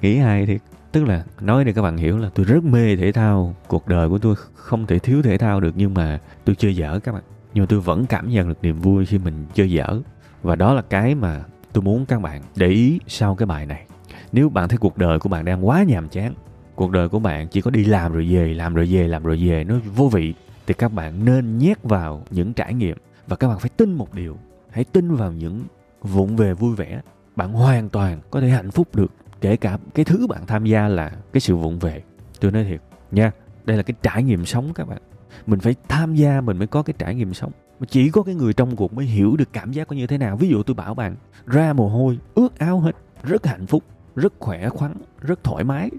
Nghĩ 0.00 0.16
hay 0.16 0.46
thiệt 0.46 0.60
tức 0.94 1.04
là 1.04 1.24
nói 1.40 1.64
để 1.64 1.72
các 1.72 1.82
bạn 1.82 1.96
hiểu 1.96 2.18
là 2.18 2.30
tôi 2.34 2.46
rất 2.46 2.64
mê 2.64 2.96
thể 2.96 3.12
thao, 3.12 3.54
cuộc 3.68 3.88
đời 3.88 4.08
của 4.08 4.18
tôi 4.18 4.34
không 4.54 4.86
thể 4.86 4.98
thiếu 4.98 5.22
thể 5.22 5.38
thao 5.38 5.60
được 5.60 5.72
nhưng 5.76 5.94
mà 5.94 6.20
tôi 6.44 6.56
chơi 6.56 6.76
dở 6.76 7.00
các 7.04 7.12
bạn. 7.12 7.22
Nhưng 7.54 7.62
mà 7.62 7.66
tôi 7.68 7.80
vẫn 7.80 8.06
cảm 8.06 8.28
nhận 8.28 8.48
được 8.48 8.58
niềm 8.62 8.80
vui 8.80 9.06
khi 9.06 9.18
mình 9.18 9.46
chơi 9.54 9.70
dở. 9.70 10.00
Và 10.42 10.56
đó 10.56 10.74
là 10.74 10.82
cái 10.82 11.14
mà 11.14 11.44
tôi 11.72 11.82
muốn 11.82 12.06
các 12.06 12.20
bạn 12.20 12.42
để 12.56 12.68
ý 12.68 13.00
sau 13.06 13.34
cái 13.34 13.46
bài 13.46 13.66
này. 13.66 13.84
Nếu 14.32 14.48
bạn 14.48 14.68
thấy 14.68 14.78
cuộc 14.78 14.98
đời 14.98 15.18
của 15.18 15.28
bạn 15.28 15.44
đang 15.44 15.66
quá 15.66 15.82
nhàm 15.82 16.08
chán, 16.08 16.34
cuộc 16.74 16.90
đời 16.90 17.08
của 17.08 17.18
bạn 17.18 17.48
chỉ 17.48 17.60
có 17.60 17.70
đi 17.70 17.84
làm 17.84 18.12
rồi 18.12 18.28
về, 18.30 18.54
làm 18.54 18.74
rồi 18.74 18.86
về, 18.90 19.08
làm 19.08 19.24
rồi 19.24 19.40
về, 19.46 19.64
nó 19.64 19.74
vô 19.96 20.08
vị, 20.08 20.34
thì 20.66 20.74
các 20.74 20.92
bạn 20.92 21.24
nên 21.24 21.58
nhét 21.58 21.82
vào 21.82 22.22
những 22.30 22.52
trải 22.52 22.74
nghiệm. 22.74 22.96
Và 23.26 23.36
các 23.36 23.48
bạn 23.48 23.58
phải 23.58 23.70
tin 23.76 23.92
một 23.92 24.14
điều, 24.14 24.36
hãy 24.70 24.84
tin 24.84 25.14
vào 25.14 25.32
những 25.32 25.62
vụng 26.02 26.36
về 26.36 26.54
vui 26.54 26.76
vẻ. 26.76 27.00
Bạn 27.36 27.52
hoàn 27.52 27.88
toàn 27.88 28.20
có 28.30 28.40
thể 28.40 28.48
hạnh 28.48 28.70
phúc 28.70 28.88
được 28.94 29.12
kể 29.44 29.56
cả 29.56 29.78
cái 29.94 30.04
thứ 30.04 30.26
bạn 30.26 30.46
tham 30.46 30.64
gia 30.64 30.88
là 30.88 31.12
cái 31.32 31.40
sự 31.40 31.56
vụng 31.56 31.78
về. 31.78 32.02
Tôi 32.40 32.52
nói 32.52 32.64
thiệt 32.64 32.80
nha, 33.10 33.32
đây 33.64 33.76
là 33.76 33.82
cái 33.82 33.94
trải 34.02 34.22
nghiệm 34.22 34.44
sống 34.44 34.72
các 34.74 34.88
bạn. 34.88 34.98
Mình 35.46 35.60
phải 35.60 35.74
tham 35.88 36.14
gia, 36.14 36.40
mình 36.40 36.56
mới 36.56 36.66
có 36.66 36.82
cái 36.82 36.94
trải 36.98 37.14
nghiệm 37.14 37.34
sống. 37.34 37.52
Mà 37.80 37.86
chỉ 37.90 38.10
có 38.10 38.22
cái 38.22 38.34
người 38.34 38.52
trong 38.52 38.76
cuộc 38.76 38.92
mới 38.92 39.04
hiểu 39.04 39.36
được 39.36 39.48
cảm 39.52 39.72
giác 39.72 39.88
có 39.88 39.96
như 39.96 40.06
thế 40.06 40.18
nào. 40.18 40.36
Ví 40.36 40.48
dụ 40.48 40.62
tôi 40.62 40.74
bảo 40.74 40.94
bạn, 40.94 41.16
ra 41.46 41.72
mồ 41.72 41.88
hôi, 41.88 42.18
ướt 42.34 42.58
áo 42.58 42.80
hết, 42.80 42.92
rất 43.22 43.46
hạnh 43.46 43.66
phúc, 43.66 43.84
rất 44.16 44.32
khỏe 44.38 44.68
khoắn, 44.68 44.94
rất 45.20 45.44
thoải 45.44 45.64
mái. 45.64 45.90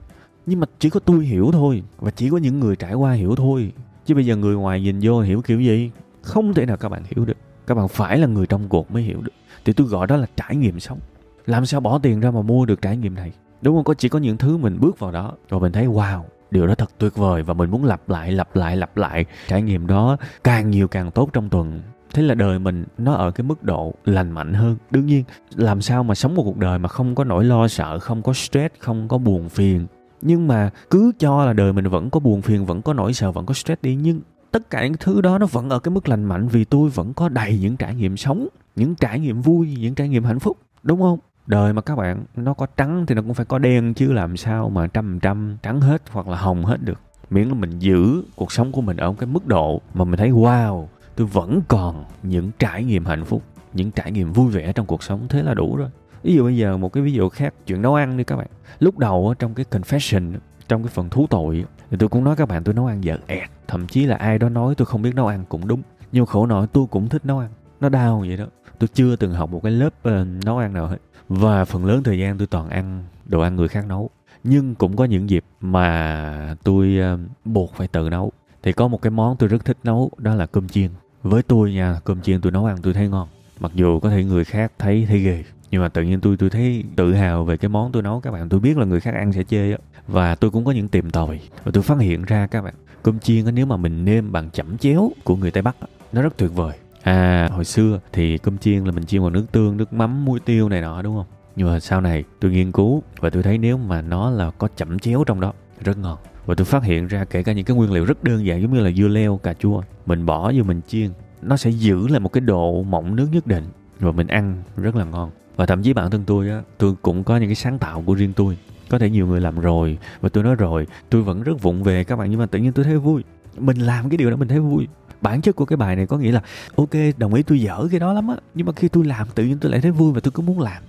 Nhưng 0.46 0.60
mà 0.60 0.68
chỉ 0.80 0.90
có 0.90 1.00
tôi 1.00 1.26
hiểu 1.26 1.50
thôi, 1.52 1.84
và 1.98 2.12
chỉ 2.12 2.30
có 2.30 2.38
những 2.38 2.60
người 2.60 2.76
trải 2.76 2.94
qua 2.94 3.14
hiểu 3.14 3.36
thôi. 3.36 3.72
Chứ 4.06 4.16
bây 4.16 4.26
giờ 4.26 4.36
người 4.36 4.56
ngoài 4.56 4.82
nhìn 4.82 5.00
vô 5.02 5.22
hiểu 5.22 5.42
kiểu 5.42 5.62
gì? 5.62 5.92
Không 6.22 6.54
thể 6.54 6.66
nào 6.66 6.78
các 6.78 6.90
bạn 6.90 7.04
hiểu 7.16 7.26
được. 7.26 7.38
Các 7.68 7.76
bạn 7.76 7.88
phải 7.88 8.18
là 8.18 8.28
người 8.28 8.48
trong 8.48 8.70
cuộc 8.70 8.92
mới 8.92 9.04
hiểu 9.04 9.22
được. 9.22 9.34
Thì 9.66 9.74
tôi 9.74 9.88
gọi 9.88 10.08
đó 10.08 10.16
là 10.16 10.28
trải 10.36 10.56
nghiệm 10.56 10.80
sống 10.80 11.00
làm 11.46 11.66
sao 11.66 11.82
bỏ 11.82 12.00
tiền 12.00 12.20
ra 12.20 12.32
mà 12.32 12.42
mua 12.42 12.66
được 12.66 12.82
trải 12.82 12.98
nghiệm 12.98 13.16
này? 13.16 13.32
Đúng 13.62 13.76
không? 13.76 13.84
Có, 13.84 13.94
chỉ 13.94 14.10
có 14.10 14.20
những 14.20 14.38
thứ 14.38 14.58
mình 14.58 14.78
bước 14.80 15.00
vào 15.00 15.12
đó. 15.12 15.34
Rồi 15.50 15.60
mình 15.60 15.72
thấy, 15.72 15.88
wow, 15.88 16.22
điều 16.52 16.68
đó 16.68 16.76
thật 16.76 16.90
tuyệt 16.98 17.16
vời 17.16 17.44
và 17.44 17.54
mình 17.54 17.72
muốn 17.72 17.84
lặp 17.84 18.10
lại 18.10 18.32
lặp 18.32 18.56
lại 18.56 18.78
lặp 18.78 18.98
lại 18.98 19.26
trải 19.48 19.62
nghiệm 19.62 19.88
đó 19.88 20.18
càng 20.44 20.70
nhiều 20.70 20.88
càng 20.88 21.12
tốt 21.12 21.30
trong 21.34 21.50
tuần. 21.50 21.82
Thế 22.14 22.22
là 22.22 22.36
đời 22.36 22.60
mình 22.60 22.86
nó 22.98 23.14
ở 23.14 23.32
cái 23.32 23.46
mức 23.46 23.64
độ 23.64 23.94
lành 24.06 24.32
mạnh 24.32 24.54
hơn. 24.54 24.78
Đương 24.92 25.06
nhiên, 25.06 25.24
làm 25.56 25.82
sao 25.82 26.04
mà 26.04 26.16
sống 26.16 26.36
một 26.36 26.44
cuộc 26.44 26.58
đời 26.58 26.80
mà 26.80 26.90
không 26.90 27.16
có 27.16 27.24
nỗi 27.24 27.46
lo 27.46 27.68
sợ, 27.68 28.00
không 28.00 28.22
có 28.22 28.34
stress, 28.34 28.76
không 28.80 29.08
có 29.08 29.18
buồn 29.18 29.50
phiền. 29.50 29.88
Nhưng 30.22 30.48
mà 30.48 30.70
cứ 30.90 31.12
cho 31.20 31.46
là 31.46 31.54
đời 31.54 31.74
mình 31.74 31.90
vẫn 31.90 32.10
có 32.10 32.20
buồn 32.20 32.42
phiền, 32.42 32.66
vẫn 32.66 32.82
có 32.82 32.94
nỗi 32.94 33.14
sợ, 33.14 33.32
vẫn 33.32 33.46
có 33.46 33.54
stress 33.54 33.82
đi. 33.82 33.96
Nhưng 33.96 34.22
tất 34.52 34.70
cả 34.70 34.84
những 34.84 34.98
thứ 35.00 35.22
đó 35.22 35.38
nó 35.38 35.46
vẫn 35.46 35.70
ở 35.70 35.80
cái 35.80 35.92
mức 35.92 36.10
lành 36.10 36.24
mạnh 36.24 36.48
vì 36.48 36.66
tôi 36.66 36.90
vẫn 36.90 37.14
có 37.14 37.30
đầy 37.30 37.60
những 37.62 37.78
trải 37.78 37.96
nghiệm 37.96 38.18
sống, 38.18 38.48
những 38.76 38.96
trải 38.96 39.20
nghiệm 39.20 39.42
vui, 39.42 39.78
những 39.80 39.96
trải 39.96 40.10
nghiệm 40.10 40.24
hạnh 40.24 40.40
phúc. 40.40 40.58
Đúng 40.84 41.02
không? 41.02 41.20
Đời 41.48 41.74
mà 41.74 41.82
các 41.82 41.96
bạn, 41.96 42.24
nó 42.36 42.54
có 42.54 42.68
trắng 42.78 43.06
thì 43.06 43.16
nó 43.16 43.22
cũng 43.22 43.34
phải 43.34 43.46
có 43.46 43.60
đen 43.60 43.94
chứ 43.94 44.12
làm 44.12 44.38
sao 44.38 44.70
mà 44.70 44.88
trăm 44.88 45.20
trăm 45.20 45.58
trắng 45.64 45.82
hết 45.82 46.02
hoặc 46.12 46.28
là 46.28 46.38
hồng 46.38 46.66
hết 46.66 46.78
được. 46.84 47.00
Miễn 47.30 47.48
là 47.48 47.54
mình 47.54 47.80
giữ 47.80 48.24
cuộc 48.36 48.52
sống 48.52 48.72
của 48.72 48.82
mình 48.82 48.98
ở 48.98 49.08
một 49.08 49.16
cái 49.20 49.28
mức 49.28 49.48
độ 49.48 49.82
mà 49.94 50.06
mình 50.06 50.18
thấy, 50.18 50.32
wow, 50.32 50.86
tôi 51.16 51.28
vẫn 51.28 51.62
còn 51.68 52.06
những 52.24 52.52
trải 52.60 52.84
nghiệm 52.84 53.06
hạnh 53.06 53.26
phúc, 53.26 53.42
những 53.74 53.92
trải 53.92 54.12
nghiệm 54.12 54.34
vui 54.34 54.52
vẻ 54.52 54.74
trong 54.74 54.86
cuộc 54.86 55.04
sống. 55.04 55.28
Thế 55.30 55.44
là 55.44 55.54
đủ 55.54 55.76
rồi. 55.76 55.90
Ví 56.24 56.36
dụ 56.36 56.44
bây 56.44 56.58
giờ 56.58 56.78
một 56.78 56.94
cái 56.94 57.04
ví 57.04 57.12
dụ 57.12 57.30
khác, 57.30 57.54
chuyện 57.66 57.82
nấu 57.82 57.96
ăn 57.96 58.18
đi 58.18 58.24
các 58.24 58.36
bạn. 58.36 58.48
Lúc 58.80 58.98
đầu 58.98 59.34
trong 59.40 59.54
cái 59.54 59.66
confession, 59.72 60.34
trong 60.68 60.84
cái 60.84 60.92
phần 60.94 61.10
thú 61.10 61.28
tội 61.30 61.66
thì 61.92 61.98
tôi 62.00 62.10
cũng 62.10 62.24
nói 62.24 62.36
các 62.36 62.48
bạn, 62.48 62.64
tôi 62.64 62.74
nấu 62.74 62.86
ăn 62.86 63.04
dở 63.04 63.18
ẹt. 63.28 63.50
Thậm 63.68 63.88
chí 63.88 64.06
là 64.06 64.16
ai 64.16 64.40
đó 64.40 64.50
nói, 64.50 64.76
tôi 64.76 64.86
không 64.86 65.02
biết 65.02 65.16
nấu 65.16 65.28
ăn 65.28 65.44
cũng 65.50 65.68
đúng, 65.68 65.82
nhưng 66.12 66.26
khổ 66.26 66.46
nổi 66.46 66.68
tôi 66.74 66.86
cũng 66.90 67.10
thích 67.10 67.26
nấu 67.26 67.40
ăn. 67.40 67.50
Nó 67.80 67.90
đau 67.90 68.20
vậy 68.28 68.38
đó 68.38 68.46
tôi 68.80 68.88
chưa 68.94 69.16
từng 69.16 69.34
học 69.34 69.52
một 69.52 69.60
cái 69.64 69.72
lớp 69.72 69.94
uh, 70.08 70.28
nấu 70.46 70.58
ăn 70.58 70.74
nào 70.74 70.88
hết. 70.88 70.98
Và 71.30 71.66
phần 71.66 71.86
lớn 71.86 72.04
thời 72.04 72.20
gian 72.20 72.38
tôi 72.38 72.48
toàn 72.48 72.70
ăn 72.70 73.04
đồ 73.26 73.40
ăn 73.40 73.56
người 73.56 73.68
khác 73.68 73.86
nấu. 73.88 74.10
Nhưng 74.44 74.76
cũng 74.76 74.96
có 74.96 75.06
những 75.06 75.30
dịp 75.30 75.46
mà 75.62 76.56
tôi 76.64 76.98
uh, 77.14 77.20
buộc 77.46 77.76
phải 77.76 77.88
tự 77.88 78.10
nấu. 78.10 78.32
Thì 78.64 78.74
có 78.74 78.88
một 78.88 79.02
cái 79.02 79.12
món 79.12 79.38
tôi 79.38 79.50
rất 79.50 79.66
thích 79.66 79.78
nấu 79.84 80.12
đó 80.18 80.36
là 80.36 80.46
cơm 80.46 80.68
chiên. 80.68 80.90
Với 81.24 81.44
tôi 81.44 81.74
nha 81.74 82.00
cơm 82.04 82.22
chiên 82.22 82.42
tôi 82.42 82.52
nấu 82.52 82.66
ăn 82.66 82.78
tôi 82.84 82.94
thấy 82.94 83.10
ngon. 83.10 83.28
Mặc 83.60 83.72
dù 83.76 84.00
có 84.00 84.10
thể 84.10 84.24
người 84.24 84.46
khác 84.46 84.72
thấy 84.80 85.06
thấy 85.10 85.20
ghê 85.20 85.44
nhưng 85.72 85.82
mà 85.82 85.90
tự 85.90 86.04
nhiên 86.04 86.22
tôi 86.22 86.38
tôi 86.38 86.50
thấy 86.50 86.84
tự 86.96 87.14
hào 87.14 87.44
về 87.44 87.58
cái 87.58 87.70
món 87.70 87.92
tôi 87.92 88.04
nấu. 88.04 88.20
Các 88.20 88.32
bạn 88.32 88.50
tôi 88.50 88.60
biết 88.60 88.78
là 88.78 88.86
người 88.86 89.00
khác 89.00 89.14
ăn 89.16 89.34
sẽ 89.34 89.44
chê 89.44 89.72
á. 89.72 89.78
Và 90.08 90.36
tôi 90.36 90.52
cũng 90.52 90.66
có 90.66 90.72
những 90.72 90.88
tìm 90.88 91.12
tòi 91.12 91.40
và 91.64 91.72
tôi 91.74 91.84
phát 91.84 92.00
hiện 92.00 92.24
ra 92.26 92.48
các 92.48 92.62
bạn 92.62 92.74
cơm 93.04 93.20
chiên 93.20 93.46
á 93.46 93.52
nếu 93.52 93.66
mà 93.66 93.78
mình 93.78 94.06
nêm 94.06 94.32
bằng 94.32 94.52
chẩm 94.52 94.78
chéo 94.78 95.12
của 95.24 95.36
người 95.36 95.52
tây 95.52 95.64
bắc 95.64 95.76
á, 95.80 95.88
nó 96.14 96.22
rất 96.22 96.38
tuyệt 96.38 96.52
vời 96.56 96.78
à 97.06 97.48
hồi 97.52 97.66
xưa 97.66 98.00
thì 98.14 98.38
cơm 98.38 98.58
chiên 98.58 98.84
là 98.84 98.92
mình 98.92 99.06
chiên 99.06 99.24
bằng 99.24 99.34
nước 99.34 99.46
tương, 99.52 99.78
nước 99.78 99.94
mắm, 99.94 100.26
muối 100.26 100.40
tiêu 100.40 100.70
này 100.70 100.82
nọ, 100.82 101.02
đúng 101.02 101.16
không? 101.16 101.26
Nhưng 101.56 101.68
mà 101.68 101.80
sau 101.80 102.02
này 102.02 102.24
tôi 102.40 102.52
nghiên 102.52 102.72
cứu 102.72 103.04
và 103.20 103.30
tôi 103.30 103.44
thấy 103.44 103.58
nếu 103.58 103.78
mà 103.78 104.02
nó 104.02 104.30
là 104.30 104.52
có 104.52 104.68
chẩm 104.76 105.00
chéo 105.00 105.24
trong 105.24 105.40
đó, 105.40 105.54
rất 105.84 105.98
ngon. 105.98 106.18
Và 106.46 106.56
tôi 106.56 106.66
phát 106.66 106.84
hiện 106.84 107.08
ra 107.08 107.26
kể 107.26 107.44
cả 107.44 107.54
những 107.54 107.66
cái 107.66 107.78
nguyên 107.78 107.92
liệu 107.92 108.06
rất 108.06 108.24
đơn 108.24 108.46
giản 108.46 108.62
giống 108.62 108.74
như 108.74 108.80
là 108.80 108.92
dưa 108.92 109.08
leo, 109.08 109.38
cà 109.38 109.54
chua, 109.54 109.82
mình 110.06 110.26
bỏ 110.26 110.52
vô 110.56 110.64
mình 110.64 110.82
chiên, 110.88 111.10
nó 111.42 111.58
sẽ 111.58 111.70
giữ 111.70 112.08
lại 112.08 112.20
một 112.20 112.34
cái 112.34 112.42
độ 112.42 112.84
mỏng 112.84 113.16
nước 113.16 113.28
nhất 113.32 113.48
định 113.48 113.64
và 114.00 114.12
mình 114.12 114.28
ăn 114.28 114.64
rất 114.78 114.96
là 114.96 115.04
ngon. 115.04 115.32
Và 115.56 115.66
thậm 115.66 115.84
chí 115.84 115.94
bản 115.94 116.12
thân 116.12 116.24
tôi 116.26 116.50
á, 116.50 116.62
tôi 116.78 116.94
cũng 117.02 117.24
có 117.24 117.38
những 117.38 117.50
cái 117.50 117.56
sáng 117.56 117.80
tạo 117.80 118.04
của 118.06 118.14
riêng 118.14 118.34
tôi. 118.34 118.58
Có 118.90 119.00
thể 119.00 119.10
nhiều 119.10 119.28
người 119.28 119.42
làm 119.42 119.60
rồi 119.60 119.98
và 120.22 120.30
tôi 120.30 120.44
nói 120.44 120.56
rồi, 120.56 120.88
tôi 121.10 121.22
vẫn 121.22 121.44
rất 121.44 121.62
vụng 121.62 121.84
về 121.84 122.04
các 122.04 122.16
bạn, 122.16 122.32
nhưng 122.32 122.40
mà 122.40 122.46
tự 122.46 122.60
nhiên 122.60 122.72
tôi 122.72 122.86
thấy 122.86 122.98
vui. 122.98 123.24
Mình 123.58 123.78
làm 123.78 124.10
cái 124.10 124.18
điều 124.18 124.30
đó 124.30 124.36
mình 124.36 124.48
thấy 124.48 124.60
vui 124.60 124.88
bản 125.26 125.42
chất 125.42 125.56
của 125.56 125.66
cái 125.66 125.78
bài 125.78 125.96
này 125.96 126.06
có 126.06 126.18
nghĩa 126.18 126.32
là, 126.32 126.42
ok, 126.76 126.90
đồng 127.18 127.34
ý 127.34 127.44
tôi 127.44 127.60
dở 127.60 127.88
cái 127.92 128.00
đó 128.00 128.14
lắm 128.14 128.28
á, 128.28 128.36
nhưng 128.56 128.68
mà 128.68 128.74
khi 128.76 128.88
tôi 128.88 129.06
làm 129.06 129.28
tự 129.36 129.44
nhiên 129.44 129.58
tôi 129.62 129.72
lại 129.72 129.82
thấy 129.82 129.92
vui 129.92 130.14
và 130.14 130.20
tôi 130.20 130.32
cứ 130.32 130.42
muốn 130.42 130.60
làm. 130.60 130.84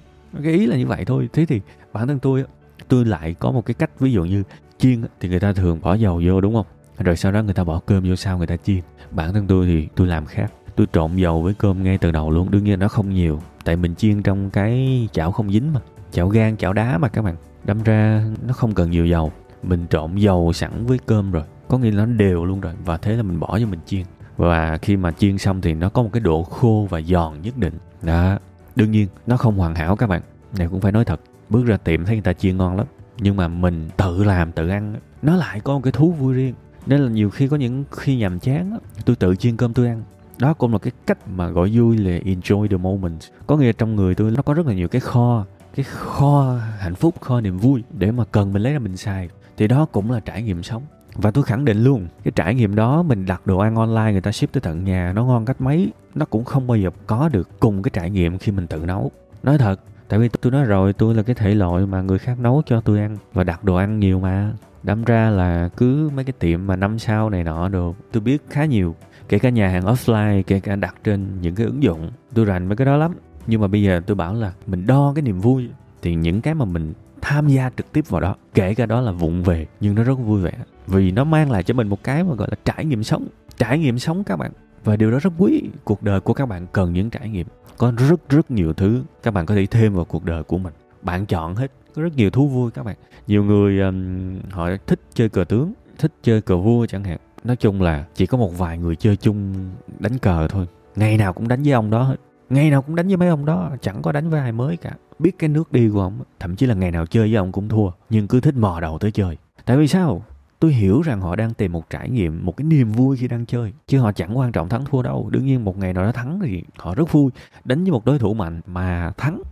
Cái 0.45 0.53
ý 0.53 0.67
là 0.67 0.77
như 0.77 0.87
vậy 0.87 1.05
thôi. 1.05 1.29
Thế 1.33 1.47
thì 1.47 1.61
bản 1.93 2.09
thân 2.09 2.19
tôi 2.19 2.45
tôi 2.89 3.05
lại 3.05 3.35
có 3.35 3.51
một 3.51 3.67
cái 3.67 3.75
cách, 3.75 3.91
ví 4.01 4.13
dụ 4.13 4.25
như 4.25 4.43
chiên 4.79 5.03
thì 5.21 5.29
người 5.29 5.41
ta 5.41 5.53
thường 5.53 5.81
bỏ 5.83 5.95
dầu 5.95 6.23
vô, 6.25 6.41
đúng 6.41 6.55
không? 6.55 6.67
Rồi 6.99 7.17
sau 7.17 7.33
đó 7.33 7.43
người 7.43 7.55
ta 7.55 7.65
bỏ 7.65 7.81
cơm 7.87 8.09
vô 8.09 8.17
sau 8.17 8.39
người 8.39 8.47
ta 8.47 8.57
chiên. 8.57 8.81
Bản 9.11 9.33
thân 9.33 9.47
tôi 9.47 9.67
thì 9.67 9.89
tôi 9.95 10.07
làm 10.07 10.27
khác. 10.27 10.53
Tôi 10.77 10.87
trộn 10.93 11.17
dầu 11.17 11.43
với 11.43 11.55
cơm 11.55 11.83
ngay 11.83 11.99
từ 11.99 12.11
đầu 12.11 12.31
luôn. 12.31 12.51
Đương 12.51 12.65
nhiên 12.65 12.79
nó 12.79 12.89
không 12.89 13.11
nhiều, 13.15 13.43
tại 13.65 13.77
mình 13.77 13.95
chiên 13.95 14.23
trong 14.23 14.51
cái 14.51 15.09
chảo 15.13 15.33
không 15.33 15.53
dính 15.53 15.73
mà. 15.73 15.81
Chảo 16.13 16.29
gan, 16.29 16.57
chảo 16.57 16.73
đá 16.73 16.99
mà 16.99 17.09
các 17.09 17.23
bạn. 17.23 17.37
Đâm 17.65 17.83
ra 17.83 18.25
nó 18.47 18.53
không 18.53 18.75
cần 18.75 18.91
nhiều 18.91 19.07
dầu. 19.07 19.33
Mình 19.63 19.87
trộn 19.91 20.17
dầu 20.17 20.53
sẵn 20.53 20.87
với 20.87 20.99
cơm 21.07 21.33
rồi. 21.33 21.43
Có 21.69 21.79
nghĩa 21.79 21.91
là 21.91 22.07
nó 22.07 22.13
đều 22.13 22.45
luôn 22.45 22.61
rồi. 22.61 22.73
Và 22.85 22.97
thế 22.97 23.17
là 23.17 23.23
mình 23.23 23.41
bỏ 23.41 23.59
vô 23.61 23.67
mình 23.67 23.81
chiên 23.87 24.03
và 24.37 24.79
khi 24.83 24.97
mà 24.97 25.13
chiên 25.13 25.39
xong 25.39 25.61
thì 25.61 25.75
nó 25.75 25.89
có 25.89 26.03
một 26.03 26.11
cái 26.13 26.21
độ 26.21 26.43
khô 26.43 26.87
và 26.91 27.01
giòn 27.01 27.43
nhất 27.43 27.57
định. 27.57 27.75
Đó. 28.03 28.39
Đương 28.77 28.91
nhiên, 28.91 29.09
nó 29.27 29.37
không 29.37 29.59
hoàn 29.59 29.75
hảo 29.75 29.97
các 29.97 30.07
bạn. 30.07 30.23
Này 30.59 30.69
cũng 30.69 30.81
phải 30.81 30.93
nói 30.93 31.05
thật, 31.05 31.21
bước 31.49 31.67
ra 31.67 31.77
tiệm 31.77 32.05
thấy 32.05 32.17
người 32.17 32.23
ta 32.23 32.33
chiên 32.33 32.57
ngon 32.57 32.77
lắm. 32.77 32.87
Nhưng 33.19 33.37
mà 33.37 33.49
mình 33.49 33.89
tự 33.97 34.25
làm, 34.25 34.53
tự 34.53 34.69
ăn 34.69 34.95
nó 35.23 35.37
lại 35.37 35.61
có 35.61 35.73
một 35.75 35.81
cái 35.83 35.93
thú 35.93 36.13
vui 36.13 36.35
riêng. 36.35 36.55
Nên 36.87 37.01
là 37.01 37.11
nhiều 37.11 37.31
khi 37.31 37.49
có 37.49 37.57
những 37.57 37.85
khi 37.91 38.17
nhàm 38.17 38.39
chán 38.39 38.79
tôi 39.05 39.17
tự 39.17 39.37
chiên 39.37 39.57
cơm 39.57 39.75
tôi 39.75 39.87
ăn. 39.87 40.03
Đó 40.39 40.55
cũng 40.55 40.73
là 40.73 40.79
cái 40.79 40.93
cách 41.07 41.29
mà 41.29 41.49
gọi 41.49 41.71
vui 41.75 41.97
là 41.97 42.19
enjoy 42.19 42.69
the 42.69 42.77
moment. 42.77 43.21
Có 43.47 43.57
nghĩa 43.57 43.73
trong 43.73 43.97
người 43.97 44.15
tôi 44.15 44.31
nó 44.31 44.43
có 44.43 44.55
rất 44.55 44.67
là 44.67 44.75
nhiều 44.75 44.89
cái 44.89 45.01
kho 45.01 45.45
cái 45.75 45.85
kho 45.85 46.59
hạnh 46.79 46.95
phúc, 46.95 47.15
kho 47.21 47.41
niềm 47.41 47.59
vui 47.59 47.85
để 47.91 48.11
mà 48.11 48.25
cần 48.25 48.53
mình 48.53 48.63
lấy 48.63 48.73
ra 48.73 48.79
mình 48.79 48.97
xài. 48.97 49.29
Thì 49.57 49.69
đó 49.69 49.87
cũng 49.93 50.11
là 50.11 50.21
trải 50.21 50.43
nghiệm 50.43 50.63
sống 50.63 50.83
và 51.17 51.31
tôi 51.31 51.45
khẳng 51.45 51.65
định 51.65 51.85
luôn, 51.85 52.07
cái 52.25 52.33
trải 52.37 52.55
nghiệm 52.55 52.75
đó 52.75 53.03
mình 53.03 53.27
đặt 53.27 53.47
đồ 53.47 53.59
ăn 53.59 53.77
online 53.77 54.13
người 54.13 54.21
ta 54.21 54.33
ship 54.33 54.53
tới 54.53 54.61
tận 54.61 54.85
nhà, 54.85 55.13
nó 55.15 55.25
ngon 55.25 55.45
cách 55.45 55.61
mấy, 55.61 55.93
nó 56.15 56.27
cũng 56.27 56.45
không 56.45 56.67
bao 56.67 56.77
giờ 56.77 56.91
có 57.07 57.29
được 57.29 57.61
cùng 57.61 57.83
cái 57.83 57.91
trải 57.95 58.11
nghiệm 58.11 58.39
khi 58.39 58.53
mình 58.53 58.67
tự 58.67 58.87
nấu. 58.87 59.11
Nói 59.43 59.59
thật, 59.59 59.81
tại 60.09 60.19
vì 60.19 60.29
tôi 60.29 60.53
nói 60.53 60.65
rồi, 60.65 60.93
tôi 60.93 61.15
là 61.15 61.23
cái 61.23 61.35
thể 61.35 61.55
loại 61.55 61.87
mà 61.87 62.03
người 62.03 62.19
khác 62.19 62.41
nấu 62.41 62.63
cho 62.67 62.81
tôi 62.81 62.99
ăn 62.99 63.17
và 63.33 63.45
đặt 63.45 63.65
đồ 63.65 63.75
ăn 63.75 63.99
nhiều 63.99 64.21
mà. 64.21 64.53
Đâm 64.83 65.05
ra 65.05 65.31
là 65.31 65.69
cứ 65.77 66.11
mấy 66.15 66.25
cái 66.25 66.33
tiệm 66.33 66.67
mà 66.67 66.77
năm 66.77 66.99
sao 66.99 67.31
này 67.31 67.45
nọ 67.45 67.69
đồ, 67.69 67.95
tôi 68.13 68.21
biết 68.21 68.43
khá 68.51 68.65
nhiều. 68.65 68.95
Kể 69.29 69.39
cả 69.39 69.49
nhà 69.49 69.69
hàng 69.69 69.85
offline, 69.85 70.43
kể 70.43 70.61
cả 70.61 70.77
đặt 70.77 70.95
trên 71.05 71.27
những 71.41 71.55
cái 71.55 71.67
ứng 71.67 71.83
dụng, 71.83 72.11
tôi 72.35 72.45
rành 72.45 72.69
mấy 72.69 72.77
cái 72.77 72.87
đó 72.87 72.97
lắm. 72.97 73.15
Nhưng 73.47 73.61
mà 73.61 73.67
bây 73.67 73.83
giờ 73.83 74.01
tôi 74.07 74.15
bảo 74.15 74.35
là 74.35 74.53
mình 74.67 74.87
đo 74.87 75.13
cái 75.15 75.23
niềm 75.23 75.41
vui, 75.41 75.69
thì 76.03 76.15
những 76.15 76.41
cái 76.41 76.55
mà 76.55 76.65
mình 76.65 76.93
tham 77.29 77.49
gia 77.49 77.71
trực 77.77 77.93
tiếp 77.93 78.09
vào 78.09 78.21
đó 78.21 78.35
kể 78.55 78.75
cả 78.75 78.87
đó 78.87 79.01
là 79.01 79.13
vụng 79.13 79.43
về 79.43 79.67
nhưng 79.81 79.95
nó 79.95 80.03
rất 80.05 80.15
vui 80.15 80.43
vẻ. 80.43 80.53
Vì 80.87 81.11
nó 81.11 81.25
mang 81.25 81.51
lại 81.51 81.63
cho 81.63 81.75
mình 81.75 81.89
một 81.89 82.03
cái 82.05 82.25
mà 82.25 82.35
gọi 82.35 82.49
là 82.51 82.57
trải 82.65 82.85
nghiệm 82.85 83.05
sống 83.05 83.27
trải 83.57 83.79
nghiệm 83.79 83.99
sống 83.99 84.25
các 84.25 84.37
bạn. 84.37 84.53
Và 84.85 84.97
điều 84.97 85.11
đó 85.11 85.19
rất 85.23 85.33
quý 85.39 85.63
cuộc 85.85 86.03
đời 86.03 86.21
của 86.21 86.33
các 86.33 86.47
bạn 86.47 86.67
cần 86.73 86.93
những 86.93 87.11
trải 87.11 87.29
nghiệm. 87.29 87.47
Có 87.77 87.93
rất 88.09 88.29
rất 88.29 88.51
nhiều 88.51 88.73
thứ 88.73 89.03
các 89.23 89.35
bạn 89.35 89.47
có 89.47 89.55
thể 89.55 89.67
thêm 89.67 89.95
vào 89.95 90.05
cuộc 90.05 90.25
đời 90.25 90.43
của 90.43 90.59
mình. 90.59 90.73
Bạn 91.03 91.27
chọn 91.27 91.55
hết 91.55 91.73
có 91.95 92.03
rất 92.03 92.17
nhiều 92.17 92.31
thú 92.31 92.49
vui 92.49 92.71
các 92.71 92.83
bạn. 92.83 92.97
Nhiều 93.27 93.45
người 93.45 93.81
um, 93.81 94.41
họ 94.51 94.69
thích 94.87 95.01
chơi 95.15 95.29
cờ 95.29 95.45
tướng 95.45 95.73
thích 95.99 96.13
chơi 96.23 96.41
cờ 96.41 96.57
vua 96.57 96.87
chẳng 96.87 97.05
hạn. 97.05 97.19
Nói 97.45 97.57
chung 97.57 97.83
là 97.83 98.05
chỉ 98.15 98.27
có 98.27 98.39
một 98.39 98.59
vài 98.59 98.79
người 98.79 98.97
chơi 98.97 99.17
chung 99.17 99.55
đánh 99.99 100.19
cờ 100.19 100.49
thôi. 100.49 100.67
Ngày 100.97 101.17
nào 101.17 101.33
cũng 101.33 101.49
đánh 101.49 101.63
với 101.63 101.73
ông 101.73 101.91
đó 101.91 102.03
hết 102.03 102.17
ngày 102.51 102.71
nào 102.71 102.83
cũng 102.83 102.97
đánh 102.97 103.09
với 103.09 103.17
mấy 103.17 103.29
ông 103.29 103.45
đó, 103.45 103.71
chẳng 103.81 104.03
có 104.03 104.13
đánh 104.13 104.31
với 104.31 104.41
ai 104.41 104.53
mới 104.53 104.77
cả. 104.77 104.93
Biết 105.19 105.39
cái 105.39 105.49
nước 105.49 105.73
đi 105.73 105.89
của 105.89 106.01
ông 106.01 106.19
thậm 106.41 106.57
chí 106.57 106.67
là 106.67 106.75
ngày 106.75 106.91
nào 106.91 107.07
chơi 107.07 107.29
với 107.29 107.37
ông 107.37 107.53
cũng 107.53 107.69
thua, 107.69 107.91
nhưng 108.11 108.29
cứ 108.29 108.41
thích 108.41 108.55
mò 108.57 108.81
đầu 108.81 108.99
tới 108.99 109.11
chơi. 109.11 109.37
Tại 109.65 109.77
vì 109.77 109.89
sao? 109.89 110.23
Tôi 110.61 110.73
hiểu 110.73 111.03
rằng 111.03 111.21
họ 111.21 111.37
đang 111.37 111.55
tìm 111.55 111.73
một 111.73 111.91
trải 111.91 112.11
nghiệm, 112.11 112.47
một 112.47 112.57
cái 112.57 112.65
niềm 112.65 112.93
vui 112.93 113.17
khi 113.17 113.29
đang 113.29 113.47
chơi, 113.47 113.73
chứ 113.87 113.99
họ 113.99 114.13
chẳng 114.13 114.39
quan 114.39 114.53
trọng 114.53 114.69
thắng 114.69 114.85
thua 114.85 115.03
đâu. 115.03 115.29
Đương 115.31 115.47
nhiên 115.47 115.65
một 115.65 115.79
ngày 115.79 115.93
nào 115.93 116.05
đó 116.05 116.13
thắng 116.13 116.41
thì 116.43 116.63
họ 116.77 116.95
rất 116.95 117.13
vui, 117.13 117.31
đánh 117.65 117.83
với 117.83 117.93
một 117.93 118.05
đối 118.05 118.19
thủ 118.19 118.35
mạnh 118.35 118.61
mà 118.67 119.13
thắng. 119.17 119.43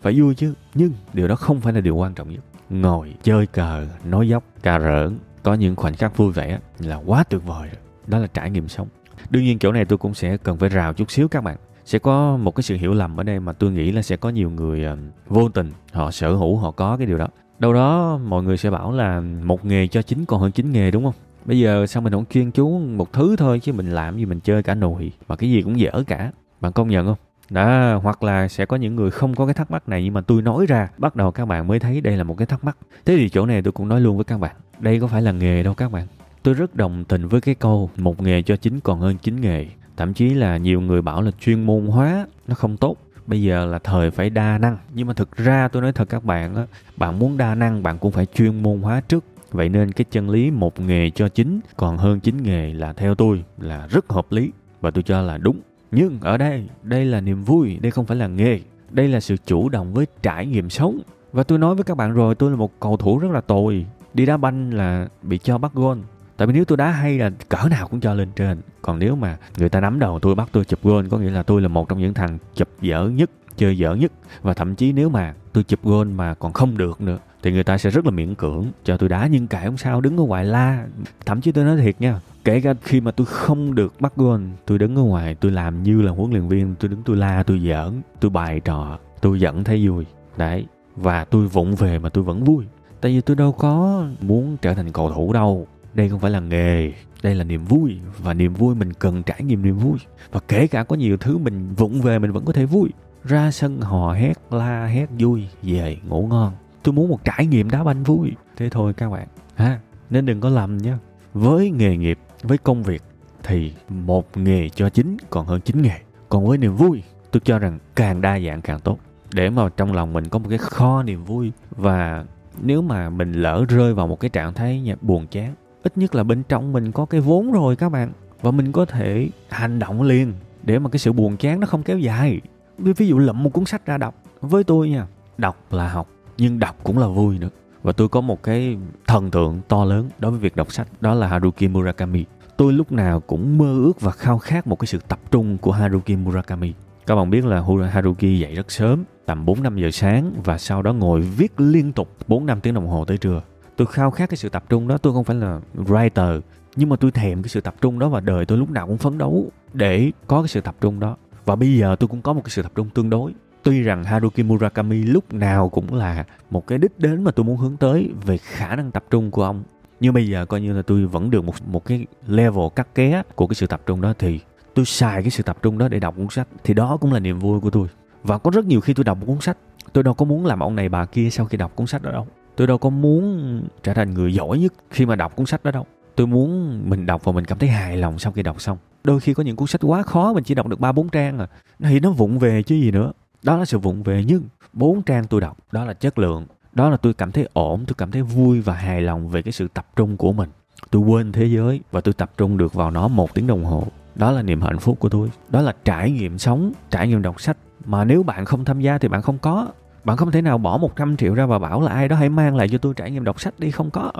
Phải 0.00 0.20
vui 0.20 0.34
chứ, 0.34 0.54
nhưng 0.74 0.92
điều 1.12 1.28
đó 1.28 1.36
không 1.36 1.60
phải 1.60 1.72
là 1.72 1.80
điều 1.80 1.96
quan 1.96 2.14
trọng 2.14 2.32
nhất. 2.32 2.44
Ngồi, 2.70 3.14
chơi 3.22 3.46
cờ, 3.46 3.86
nói 4.04 4.28
dốc 4.28 4.44
cà 4.62 4.78
rỡn, 4.78 5.18
có 5.42 5.54
những 5.54 5.76
khoảnh 5.76 5.94
khắc 5.94 6.16
vui 6.16 6.32
vẻ 6.32 6.58
là 6.78 6.96
quá 7.06 7.24
tuyệt 7.24 7.42
vời 7.46 7.68
rồi. 7.68 7.78
Đó 8.06 8.18
là 8.18 8.26
trải 8.26 8.50
nghiệm 8.50 8.68
sống. 8.68 8.88
Đương 9.30 9.44
nhiên 9.44 9.58
chỗ 9.58 9.72
này 9.72 9.84
tôi 9.84 9.98
cũng 9.98 10.14
sẽ 10.14 10.36
cần 10.36 10.56
phải 10.56 10.68
rào 10.68 10.92
chút 10.92 11.10
xíu 11.10 11.28
các 11.28 11.44
bạn 11.44 11.56
sẽ 11.84 11.98
có 11.98 12.36
một 12.36 12.54
cái 12.54 12.62
sự 12.62 12.76
hiểu 12.76 12.94
lầm 12.94 13.16
ở 13.16 13.22
đây 13.22 13.40
mà 13.40 13.52
tôi 13.52 13.70
nghĩ 13.70 13.92
là 13.92 14.02
sẽ 14.02 14.16
có 14.16 14.28
nhiều 14.28 14.50
người 14.50 14.86
uh, 14.92 14.98
vô 15.26 15.48
tình 15.48 15.70
họ 15.92 16.10
sở 16.10 16.34
hữu 16.34 16.56
họ 16.56 16.70
có 16.70 16.96
cái 16.96 17.06
điều 17.06 17.18
đó. 17.18 17.28
Đâu 17.58 17.72
đó 17.72 18.18
mọi 18.18 18.42
người 18.42 18.56
sẽ 18.56 18.70
bảo 18.70 18.92
là 18.92 19.20
một 19.20 19.64
nghề 19.64 19.86
cho 19.86 20.02
chính 20.02 20.24
còn 20.24 20.40
hơn 20.40 20.52
chính 20.52 20.72
nghề 20.72 20.90
đúng 20.90 21.04
không? 21.04 21.14
Bây 21.44 21.58
giờ 21.58 21.86
sao 21.86 22.02
mình 22.02 22.12
không 22.12 22.24
chuyên 22.30 22.50
chú 22.50 22.78
một 22.78 23.12
thứ 23.12 23.36
thôi 23.36 23.60
chứ 23.60 23.72
mình 23.72 23.90
làm 23.90 24.16
gì 24.16 24.24
mình 24.24 24.40
chơi 24.40 24.62
cả 24.62 24.74
nồi 24.74 25.12
mà 25.28 25.36
cái 25.36 25.50
gì 25.50 25.62
cũng 25.62 25.80
dở 25.80 26.02
cả. 26.06 26.32
Bạn 26.60 26.72
công 26.72 26.88
nhận 26.88 27.06
không? 27.06 27.18
Đó 27.50 27.96
hoặc 27.96 28.22
là 28.22 28.48
sẽ 28.48 28.66
có 28.66 28.76
những 28.76 28.96
người 28.96 29.10
không 29.10 29.34
có 29.34 29.46
cái 29.46 29.54
thắc 29.54 29.70
mắc 29.70 29.88
này 29.88 30.04
nhưng 30.04 30.14
mà 30.14 30.20
tôi 30.20 30.42
nói 30.42 30.66
ra 30.66 30.88
bắt 30.98 31.16
đầu 31.16 31.30
các 31.30 31.44
bạn 31.46 31.68
mới 31.68 31.78
thấy 31.78 32.00
đây 32.00 32.16
là 32.16 32.24
một 32.24 32.38
cái 32.38 32.46
thắc 32.46 32.64
mắc. 32.64 32.76
Thế 33.04 33.16
thì 33.16 33.28
chỗ 33.28 33.46
này 33.46 33.62
tôi 33.62 33.72
cũng 33.72 33.88
nói 33.88 34.00
luôn 34.00 34.16
với 34.16 34.24
các 34.24 34.38
bạn 34.38 34.56
đây 34.82 35.00
có 35.00 35.06
phải 35.06 35.22
là 35.22 35.32
nghề 35.32 35.62
đâu 35.62 35.74
các 35.74 35.92
bạn. 35.92 36.06
Tôi 36.42 36.54
rất 36.54 36.74
đồng 36.74 37.04
tình 37.04 37.28
với 37.28 37.40
cái 37.40 37.54
câu 37.54 37.90
một 37.96 38.22
nghề 38.22 38.42
cho 38.42 38.56
chính 38.56 38.80
còn 38.80 39.00
hơn 39.00 39.16
chính 39.22 39.40
nghề 39.40 39.66
thậm 39.96 40.14
chí 40.14 40.30
là 40.30 40.56
nhiều 40.56 40.80
người 40.80 41.02
bảo 41.02 41.22
là 41.22 41.30
chuyên 41.30 41.66
môn 41.66 41.86
hóa 41.86 42.26
nó 42.48 42.54
không 42.54 42.76
tốt. 42.76 42.96
Bây 43.26 43.42
giờ 43.42 43.66
là 43.66 43.78
thời 43.78 44.10
phải 44.10 44.30
đa 44.30 44.58
năng. 44.58 44.78
Nhưng 44.94 45.06
mà 45.06 45.14
thực 45.14 45.36
ra 45.36 45.68
tôi 45.68 45.82
nói 45.82 45.92
thật 45.92 46.08
các 46.08 46.24
bạn 46.24 46.54
á, 46.54 46.66
bạn 46.96 47.18
muốn 47.18 47.36
đa 47.36 47.54
năng 47.54 47.82
bạn 47.82 47.98
cũng 47.98 48.12
phải 48.12 48.26
chuyên 48.26 48.62
môn 48.62 48.82
hóa 48.82 49.00
trước. 49.00 49.24
Vậy 49.50 49.68
nên 49.68 49.92
cái 49.92 50.04
chân 50.10 50.30
lý 50.30 50.50
một 50.50 50.80
nghề 50.80 51.10
cho 51.10 51.28
chính, 51.28 51.60
còn 51.76 51.98
hơn 51.98 52.20
chín 52.20 52.42
nghề 52.42 52.74
là 52.74 52.92
theo 52.92 53.14
tôi 53.14 53.44
là 53.58 53.86
rất 53.86 54.08
hợp 54.08 54.26
lý. 54.32 54.50
Và 54.80 54.90
tôi 54.90 55.02
cho 55.02 55.22
là 55.22 55.38
đúng. 55.38 55.60
Nhưng 55.90 56.20
ở 56.20 56.36
đây 56.36 56.68
đây 56.82 57.04
là 57.04 57.20
niềm 57.20 57.42
vui, 57.42 57.78
đây 57.80 57.90
không 57.90 58.06
phải 58.06 58.16
là 58.16 58.26
nghề. 58.26 58.60
Đây 58.90 59.08
là 59.08 59.20
sự 59.20 59.36
chủ 59.46 59.68
động 59.68 59.94
với 59.94 60.06
trải 60.22 60.46
nghiệm 60.46 60.70
sống. 60.70 61.00
Và 61.32 61.42
tôi 61.42 61.58
nói 61.58 61.74
với 61.74 61.84
các 61.84 61.96
bạn 61.96 62.12
rồi, 62.12 62.34
tôi 62.34 62.50
là 62.50 62.56
một 62.56 62.80
cầu 62.80 62.96
thủ 62.96 63.18
rất 63.18 63.30
là 63.30 63.40
tồi. 63.40 63.86
Đi 64.14 64.26
đá 64.26 64.36
banh 64.36 64.74
là 64.74 65.08
bị 65.22 65.38
cho 65.38 65.58
bắt 65.58 65.74
gôn 65.74 66.02
tại 66.42 66.46
vì 66.46 66.52
nếu 66.52 66.64
tôi 66.64 66.76
đá 66.76 66.90
hay 66.90 67.18
là 67.18 67.30
cỡ 67.48 67.68
nào 67.70 67.88
cũng 67.88 68.00
cho 68.00 68.14
lên 68.14 68.28
trên. 68.36 68.58
Còn 68.82 68.98
nếu 68.98 69.16
mà 69.16 69.36
người 69.56 69.68
ta 69.68 69.80
nắm 69.80 69.98
đầu 69.98 70.18
tôi, 70.18 70.34
bắt 70.34 70.48
tôi 70.52 70.64
chụp 70.64 70.78
gôn, 70.82 71.08
có 71.08 71.18
nghĩa 71.18 71.30
là 71.30 71.42
tôi 71.42 71.60
là 71.60 71.68
một 71.68 71.88
trong 71.88 71.98
những 71.98 72.14
thằng 72.14 72.38
chụp 72.54 72.68
dở 72.80 73.08
nhất, 73.08 73.30
chơi 73.56 73.78
dở 73.78 73.94
nhất. 73.94 74.12
Và 74.42 74.54
thậm 74.54 74.74
chí 74.74 74.92
nếu 74.92 75.08
mà 75.08 75.34
tôi 75.52 75.64
chụp 75.64 75.80
gôn 75.82 76.12
mà 76.12 76.34
còn 76.34 76.52
không 76.52 76.78
được 76.78 77.00
nữa, 77.00 77.18
thì 77.42 77.52
người 77.52 77.64
ta 77.64 77.78
sẽ 77.78 77.90
rất 77.90 78.04
là 78.04 78.10
miễn 78.10 78.34
cưỡng 78.34 78.66
cho 78.84 78.96
tôi 78.96 79.08
đá. 79.08 79.26
Nhưng 79.26 79.46
cãi 79.46 79.66
không 79.66 79.76
sao, 79.76 80.00
đứng 80.00 80.16
ở 80.16 80.22
ngoài 80.22 80.44
la. 80.44 80.86
Thậm 81.26 81.40
chí 81.40 81.52
tôi 81.52 81.64
nói 81.64 81.76
thiệt 81.76 82.00
nha, 82.00 82.20
kể 82.44 82.60
cả 82.60 82.74
khi 82.82 83.00
mà 83.00 83.10
tôi 83.10 83.26
không 83.26 83.74
được 83.74 84.00
bắt 84.00 84.12
gôn, 84.16 84.50
tôi 84.66 84.78
đứng 84.78 84.96
ở 84.96 85.02
ngoài, 85.02 85.34
tôi 85.34 85.52
làm 85.52 85.82
như 85.82 86.02
là 86.02 86.12
huấn 86.12 86.30
luyện 86.30 86.48
viên, 86.48 86.74
tôi 86.74 86.88
đứng 86.88 87.02
tôi 87.02 87.16
la, 87.16 87.42
tôi 87.42 87.60
giỡn, 87.60 88.02
tôi 88.20 88.30
bài 88.30 88.60
trò, 88.60 88.98
tôi 89.20 89.38
vẫn 89.40 89.64
thấy 89.64 89.88
vui. 89.88 90.04
Đấy, 90.36 90.66
và 90.96 91.24
tôi 91.24 91.46
vụng 91.46 91.74
về 91.74 91.98
mà 91.98 92.08
tôi 92.08 92.24
vẫn 92.24 92.44
vui. 92.44 92.64
Tại 93.00 93.12
vì 93.12 93.20
tôi 93.20 93.36
đâu 93.36 93.52
có 93.52 94.04
muốn 94.20 94.56
trở 94.62 94.74
thành 94.74 94.92
cầu 94.92 95.10
thủ 95.10 95.32
đâu 95.32 95.66
đây 95.94 96.08
không 96.08 96.20
phải 96.20 96.30
là 96.30 96.40
nghề, 96.40 96.92
đây 97.22 97.34
là 97.34 97.44
niềm 97.44 97.64
vui, 97.64 97.98
và 98.18 98.34
niềm 98.34 98.54
vui 98.54 98.74
mình 98.74 98.92
cần 98.92 99.22
trải 99.22 99.42
nghiệm 99.42 99.62
niềm 99.62 99.78
vui. 99.78 99.98
Và 100.32 100.40
kể 100.48 100.66
cả 100.66 100.84
có 100.84 100.96
nhiều 100.96 101.16
thứ 101.16 101.38
mình 101.38 101.74
vụng 101.74 102.00
về 102.00 102.18
mình 102.18 102.32
vẫn 102.32 102.44
có 102.44 102.52
thể 102.52 102.66
vui. 102.66 102.90
Ra 103.24 103.50
sân 103.50 103.80
hò 103.80 104.12
hét 104.12 104.38
la 104.50 104.86
hét 104.86 105.06
vui, 105.18 105.48
về, 105.62 105.96
ngủ 106.08 106.26
ngon. 106.26 106.52
Tôi 106.82 106.92
muốn 106.92 107.08
một 107.08 107.24
trải 107.24 107.46
nghiệm 107.46 107.70
đá 107.70 107.84
banh 107.84 108.02
vui. 108.02 108.32
Thế 108.56 108.68
thôi 108.68 108.92
các 108.92 109.10
bạn. 109.10 109.28
Ha, 109.54 109.80
nên 110.10 110.26
đừng 110.26 110.40
có 110.40 110.48
lầm 110.48 110.78
nhé 110.78 110.94
với 111.34 111.70
nghề 111.70 111.96
nghiệp, 111.96 112.18
với 112.42 112.58
công 112.58 112.82
việc, 112.82 113.02
thì 113.42 113.72
một 113.88 114.36
nghề 114.36 114.68
cho 114.68 114.88
chính 114.88 115.16
còn 115.30 115.46
hơn 115.46 115.60
chín 115.60 115.82
nghề. 115.82 115.98
Còn 116.28 116.46
với 116.46 116.58
niềm 116.58 116.76
vui, 116.76 117.02
tôi 117.30 117.40
cho 117.44 117.58
rằng 117.58 117.78
càng 117.96 118.20
đa 118.20 118.40
dạng 118.40 118.62
càng 118.62 118.80
tốt. 118.80 118.98
Để 119.34 119.50
mà 119.50 119.68
trong 119.76 119.92
lòng 119.92 120.12
mình 120.12 120.28
có 120.28 120.38
một 120.38 120.48
cái 120.48 120.58
kho 120.58 121.02
niềm 121.02 121.24
vui, 121.24 121.52
và 121.70 122.24
nếu 122.62 122.82
mà 122.82 123.10
mình 123.10 123.32
lỡ 123.32 123.64
rơi 123.68 123.94
vào 123.94 124.06
một 124.06 124.20
cái 124.20 124.28
trạng 124.28 124.54
thái 124.54 124.94
buồn 125.00 125.26
chán 125.26 125.54
ít 125.82 125.98
nhất 125.98 126.14
là 126.14 126.22
bên 126.24 126.42
trong 126.48 126.72
mình 126.72 126.92
có 126.92 127.04
cái 127.04 127.20
vốn 127.20 127.52
rồi 127.52 127.76
các 127.76 127.88
bạn. 127.88 128.12
Và 128.42 128.50
mình 128.50 128.72
có 128.72 128.84
thể 128.84 129.28
hành 129.48 129.78
động 129.78 130.02
liền 130.02 130.32
để 130.62 130.78
mà 130.78 130.90
cái 130.90 130.98
sự 130.98 131.12
buồn 131.12 131.36
chán 131.36 131.60
nó 131.60 131.66
không 131.66 131.82
kéo 131.82 131.98
dài. 131.98 132.40
Ví 132.78 133.08
dụ 133.08 133.18
lụm 133.18 133.42
một 133.42 133.50
cuốn 133.50 133.64
sách 133.64 133.86
ra 133.86 133.98
đọc. 133.98 134.14
Với 134.40 134.64
tôi 134.64 134.88
nha, 134.88 135.06
đọc 135.38 135.56
là 135.70 135.88
học, 135.88 136.08
nhưng 136.38 136.58
đọc 136.58 136.76
cũng 136.82 136.98
là 136.98 137.06
vui 137.06 137.38
nữa. 137.38 137.48
Và 137.82 137.92
tôi 137.92 138.08
có 138.08 138.20
một 138.20 138.42
cái 138.42 138.78
thần 139.06 139.30
tượng 139.30 139.60
to 139.68 139.84
lớn 139.84 140.10
đối 140.18 140.30
với 140.30 140.40
việc 140.40 140.56
đọc 140.56 140.72
sách, 140.72 140.88
đó 141.00 141.14
là 141.14 141.26
Haruki 141.26 141.62
Murakami. 141.70 142.24
Tôi 142.56 142.72
lúc 142.72 142.92
nào 142.92 143.20
cũng 143.20 143.58
mơ 143.58 143.78
ước 143.78 144.00
và 144.00 144.10
khao 144.10 144.38
khát 144.38 144.66
một 144.66 144.78
cái 144.78 144.86
sự 144.86 144.98
tập 145.08 145.18
trung 145.30 145.58
của 145.58 145.72
Haruki 145.72 146.10
Murakami. 146.24 146.72
Các 147.06 147.14
bạn 147.14 147.30
biết 147.30 147.44
là 147.44 147.64
Haruki 147.92 148.38
dậy 148.40 148.54
rất 148.54 148.70
sớm, 148.70 149.04
tầm 149.26 149.44
4 149.44 149.62
5 149.62 149.76
giờ 149.76 149.90
sáng 149.90 150.32
và 150.44 150.58
sau 150.58 150.82
đó 150.82 150.92
ngồi 150.92 151.20
viết 151.20 151.60
liên 151.60 151.92
tục 151.92 152.08
4 152.28 152.46
5 152.46 152.60
tiếng 152.60 152.74
đồng 152.74 152.86
hồ 152.86 153.04
tới 153.04 153.18
trưa 153.18 153.42
tôi 153.82 153.92
khao 153.92 154.10
khát 154.10 154.30
cái 154.30 154.36
sự 154.36 154.48
tập 154.48 154.64
trung 154.68 154.88
đó. 154.88 154.98
Tôi 154.98 155.12
không 155.12 155.24
phải 155.24 155.36
là 155.36 155.60
writer, 155.76 156.40
nhưng 156.76 156.88
mà 156.88 156.96
tôi 156.96 157.10
thèm 157.10 157.42
cái 157.42 157.48
sự 157.48 157.60
tập 157.60 157.74
trung 157.80 157.98
đó 157.98 158.08
và 158.08 158.20
đời 158.20 158.46
tôi 158.46 158.58
lúc 158.58 158.70
nào 158.70 158.86
cũng 158.86 158.98
phấn 158.98 159.18
đấu 159.18 159.50
để 159.72 160.10
có 160.26 160.42
cái 160.42 160.48
sự 160.48 160.60
tập 160.60 160.74
trung 160.80 161.00
đó. 161.00 161.16
Và 161.44 161.56
bây 161.56 161.76
giờ 161.76 161.96
tôi 161.96 162.08
cũng 162.08 162.22
có 162.22 162.32
một 162.32 162.40
cái 162.44 162.50
sự 162.50 162.62
tập 162.62 162.72
trung 162.74 162.90
tương 162.94 163.10
đối. 163.10 163.32
Tuy 163.62 163.82
rằng 163.82 164.04
Haruki 164.04 164.38
Murakami 164.38 165.02
lúc 165.02 165.32
nào 165.32 165.68
cũng 165.68 165.94
là 165.94 166.24
một 166.50 166.66
cái 166.66 166.78
đích 166.78 166.98
đến 166.98 167.24
mà 167.24 167.30
tôi 167.30 167.44
muốn 167.44 167.56
hướng 167.56 167.76
tới 167.76 168.10
về 168.26 168.38
khả 168.38 168.76
năng 168.76 168.90
tập 168.90 169.04
trung 169.10 169.30
của 169.30 169.44
ông. 169.44 169.62
Nhưng 170.00 170.14
bây 170.14 170.28
giờ 170.28 170.46
coi 170.46 170.60
như 170.60 170.72
là 170.72 170.82
tôi 170.82 171.06
vẫn 171.06 171.30
được 171.30 171.44
một 171.44 171.54
một 171.66 171.84
cái 171.84 172.06
level 172.26 172.64
cắt 172.76 172.94
ké 172.94 173.22
của 173.34 173.46
cái 173.46 173.54
sự 173.54 173.66
tập 173.66 173.80
trung 173.86 174.00
đó 174.00 174.14
thì 174.18 174.40
tôi 174.74 174.84
xài 174.84 175.22
cái 175.22 175.30
sự 175.30 175.42
tập 175.42 175.56
trung 175.62 175.78
đó 175.78 175.88
để 175.88 176.00
đọc 176.00 176.14
cuốn 176.16 176.28
sách. 176.30 176.48
Thì 176.64 176.74
đó 176.74 176.96
cũng 176.96 177.12
là 177.12 177.20
niềm 177.20 177.38
vui 177.38 177.60
của 177.60 177.70
tôi. 177.70 177.88
Và 178.24 178.38
có 178.38 178.50
rất 178.50 178.64
nhiều 178.64 178.80
khi 178.80 178.94
tôi 178.94 179.04
đọc 179.04 179.18
một 179.18 179.26
cuốn 179.26 179.40
sách. 179.40 179.58
Tôi 179.92 180.04
đâu 180.04 180.14
có 180.14 180.24
muốn 180.24 180.46
làm 180.46 180.60
ông 180.60 180.76
này 180.76 180.88
bà 180.88 181.04
kia 181.04 181.30
sau 181.30 181.46
khi 181.46 181.58
đọc 181.58 181.76
cuốn 181.76 181.86
sách 181.86 182.02
đó 182.02 182.12
đâu 182.12 182.26
tôi 182.56 182.66
đâu 182.66 182.78
có 182.78 182.90
muốn 182.90 183.62
trở 183.82 183.94
thành 183.94 184.14
người 184.14 184.34
giỏi 184.34 184.58
nhất 184.58 184.72
khi 184.90 185.06
mà 185.06 185.16
đọc 185.16 185.36
cuốn 185.36 185.46
sách 185.46 185.64
đó 185.64 185.70
đâu. 185.70 185.86
Tôi 186.16 186.26
muốn 186.26 186.80
mình 186.90 187.06
đọc 187.06 187.24
và 187.24 187.32
mình 187.32 187.44
cảm 187.44 187.58
thấy 187.58 187.68
hài 187.68 187.96
lòng 187.96 188.18
sau 188.18 188.32
khi 188.32 188.42
đọc 188.42 188.60
xong. 188.60 188.78
Đôi 189.04 189.20
khi 189.20 189.34
có 189.34 189.42
những 189.42 189.56
cuốn 189.56 189.68
sách 189.68 189.80
quá 189.84 190.02
khó 190.02 190.32
mình 190.32 190.44
chỉ 190.44 190.54
đọc 190.54 190.66
được 190.66 190.80
ba 190.80 190.92
bốn 190.92 191.08
trang 191.08 191.38
à. 191.38 191.46
Thì 191.78 192.00
nó 192.00 192.10
vụng 192.10 192.38
về 192.38 192.62
chứ 192.62 192.74
gì 192.74 192.90
nữa. 192.90 193.12
Đó 193.42 193.56
là 193.56 193.64
sự 193.64 193.78
vụng 193.78 194.02
về 194.02 194.24
nhưng 194.26 194.42
bốn 194.72 195.02
trang 195.02 195.24
tôi 195.24 195.40
đọc, 195.40 195.56
đó 195.72 195.84
là 195.84 195.94
chất 195.94 196.18
lượng. 196.18 196.46
Đó 196.72 196.90
là 196.90 196.96
tôi 196.96 197.14
cảm 197.14 197.32
thấy 197.32 197.48
ổn, 197.52 197.84
tôi 197.86 197.94
cảm 197.98 198.10
thấy 198.10 198.22
vui 198.22 198.60
và 198.60 198.74
hài 198.74 199.02
lòng 199.02 199.28
về 199.28 199.42
cái 199.42 199.52
sự 199.52 199.68
tập 199.74 199.86
trung 199.96 200.16
của 200.16 200.32
mình. 200.32 200.50
Tôi 200.90 201.02
quên 201.02 201.32
thế 201.32 201.44
giới 201.44 201.80
và 201.90 202.00
tôi 202.00 202.14
tập 202.14 202.30
trung 202.36 202.56
được 202.56 202.74
vào 202.74 202.90
nó 202.90 203.08
một 203.08 203.34
tiếng 203.34 203.46
đồng 203.46 203.64
hồ. 203.64 203.84
Đó 204.14 204.30
là 204.30 204.42
niềm 204.42 204.60
hạnh 204.60 204.78
phúc 204.78 204.96
của 205.00 205.08
tôi. 205.08 205.30
Đó 205.48 205.60
là 205.60 205.74
trải 205.84 206.10
nghiệm 206.10 206.38
sống, 206.38 206.72
trải 206.90 207.08
nghiệm 207.08 207.22
đọc 207.22 207.40
sách. 207.40 207.56
Mà 207.84 208.04
nếu 208.04 208.22
bạn 208.22 208.44
không 208.44 208.64
tham 208.64 208.80
gia 208.80 208.98
thì 208.98 209.08
bạn 209.08 209.22
không 209.22 209.38
có 209.38 209.68
bạn 210.04 210.16
không 210.16 210.30
thể 210.30 210.42
nào 210.42 210.58
bỏ 210.58 210.78
100 210.78 211.16
triệu 211.16 211.34
ra 211.34 211.46
và 211.46 211.58
bảo 211.58 211.80
là 211.80 211.92
ai 211.92 212.08
đó 212.08 212.16
hãy 212.16 212.28
mang 212.28 212.56
lại 212.56 212.68
cho 212.68 212.78
tôi 212.78 212.94
trải 212.96 213.10
nghiệm 213.10 213.24
đọc 213.24 213.40
sách 213.40 213.54
đi, 213.58 213.70
không 213.70 213.90
có. 213.90 214.12